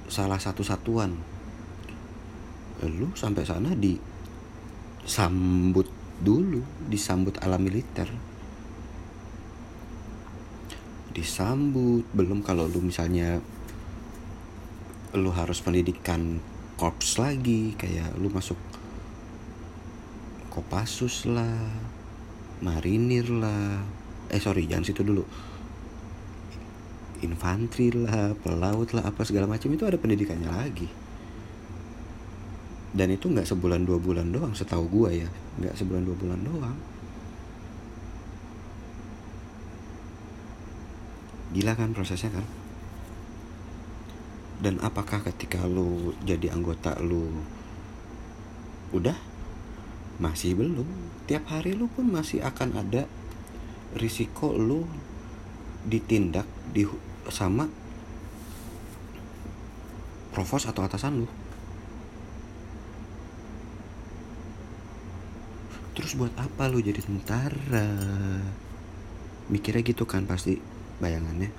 salah 0.07 0.39
satu 0.39 0.63
satuan 0.63 1.19
lu 2.87 3.11
sampai 3.11 3.43
sana 3.43 3.73
di 3.73 3.97
sambut 5.03 5.89
dulu 6.21 6.61
disambut 6.87 7.35
ala 7.41 7.59
militer 7.59 8.07
disambut. 11.17 12.05
Belum 12.13 12.45
kalau 12.45 12.69
lu 12.69 12.77
misalnya 12.85 13.41
lu 15.17 15.33
harus 15.33 15.57
pendidikan 15.65 16.37
korps 16.77 17.17
lagi 17.17 17.73
kayak 17.73 18.13
lu 18.21 18.29
masuk 18.29 18.59
Kopassus 20.53 21.29
lah 21.29 21.69
marinir 22.65 23.29
lah. 23.29 23.81
Eh 24.29 24.41
sorry 24.41 24.65
jangan 24.65 24.89
situ 24.89 25.05
dulu. 25.05 25.21
Infanteri 27.21 27.93
lah 27.93 28.33
pelaut 28.37 28.89
lah 28.93 29.05
apa 29.05 29.21
segala 29.25 29.45
macam 29.45 29.69
itu 29.73 29.85
ada 29.85 30.01
pendidikannya 30.01 30.49
lagi. 30.49 30.89
Dan 32.97 33.13
itu 33.13 33.29
nggak 33.29 33.45
sebulan 33.45 33.85
dua 33.85 34.01
bulan 34.01 34.33
doang 34.33 34.57
setahu 34.57 34.89
gue 34.89 35.25
ya. 35.25 35.29
Nggak 35.61 35.77
sebulan 35.77 36.01
dua 36.09 36.17
bulan 36.17 36.41
doang 36.41 36.96
gila 41.57 41.73
kan 41.73 41.89
prosesnya 41.89 42.29
kan? 42.29 42.45
Dan 44.61 44.77
apakah 44.85 45.25
ketika 45.25 45.65
lu 45.65 46.13
jadi 46.21 46.53
anggota 46.53 46.93
lu 47.01 47.33
udah? 48.93 49.17
Masih 50.21 50.53
belum. 50.53 50.85
Tiap 51.25 51.49
hari 51.49 51.73
lu 51.73 51.89
pun 51.89 52.13
masih 52.13 52.45
akan 52.45 52.77
ada 52.77 53.09
risiko 53.97 54.53
lu 54.53 54.85
ditindak 55.81 56.45
di 56.69 56.85
sama 57.33 57.65
provos 60.29 60.69
atau 60.69 60.85
atasan 60.85 61.25
lu. 61.25 61.29
Terus 65.97 66.13
buat 66.13 66.37
apa 66.37 66.69
lu 66.69 66.85
jadi 66.85 67.01
tentara? 67.01 67.89
Mikirnya 69.49 69.81
gitu 69.81 70.05
kan 70.05 70.29
pasti 70.29 70.76
bayangannya. 70.97 71.49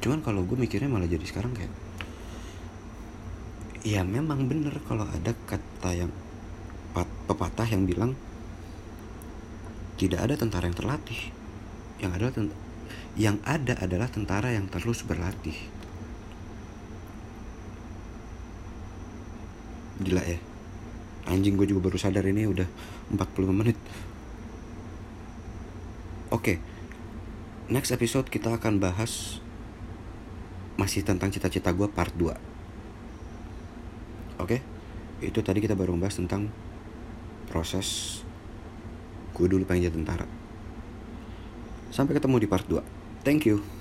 Cuman 0.00 0.24
kalau 0.24 0.42
gue 0.48 0.56
mikirnya 0.56 0.88
malah 0.88 1.10
jadi 1.10 1.22
sekarang 1.26 1.52
kayak 1.52 1.72
ya 3.80 4.04
memang 4.04 4.44
bener 4.44 4.76
kalau 4.84 5.08
ada 5.08 5.32
kata 5.48 5.90
yang 5.96 6.12
pepatah 7.28 7.68
yang 7.68 7.88
bilang 7.88 8.12
tidak 10.00 10.24
ada 10.24 10.34
tentara 10.40 10.64
yang 10.64 10.76
terlatih. 10.76 11.20
Yang 12.00 12.12
ada 12.16 12.28
yang 13.20 13.36
ada 13.44 13.74
adalah 13.76 14.08
tentara 14.08 14.48
yang 14.56 14.64
terus 14.72 15.04
berlatih. 15.04 15.56
Gila 20.00 20.24
ya. 20.24 20.40
Anjing 21.28 21.60
gue 21.60 21.68
juga 21.68 21.92
baru 21.92 22.00
sadar 22.00 22.24
ini 22.24 22.48
udah 22.48 22.64
45 23.12 23.52
menit 23.52 23.76
oke. 26.30 26.54
Next 27.70 27.94
episode 27.94 28.26
kita 28.26 28.50
akan 28.50 28.82
bahas 28.82 29.38
masih 30.74 31.04
tentang 31.04 31.28
cita-cita 31.30 31.70
gue 31.76 31.86
part 31.86 32.10
2 32.16 32.34
oke? 34.40 34.58
Itu 35.20 35.44
tadi 35.44 35.60
kita 35.60 35.76
baru 35.76 35.92
membahas 35.92 36.16
tentang 36.16 36.48
proses 37.52 38.20
gue 39.36 39.46
dulu 39.46 39.68
pengen 39.68 39.92
jadi 39.92 39.96
tentara. 40.00 40.26
Sampai 41.92 42.16
ketemu 42.16 42.40
di 42.42 42.48
part 42.48 42.64
2 42.66 42.80
thank 43.22 43.44
you 43.44 43.79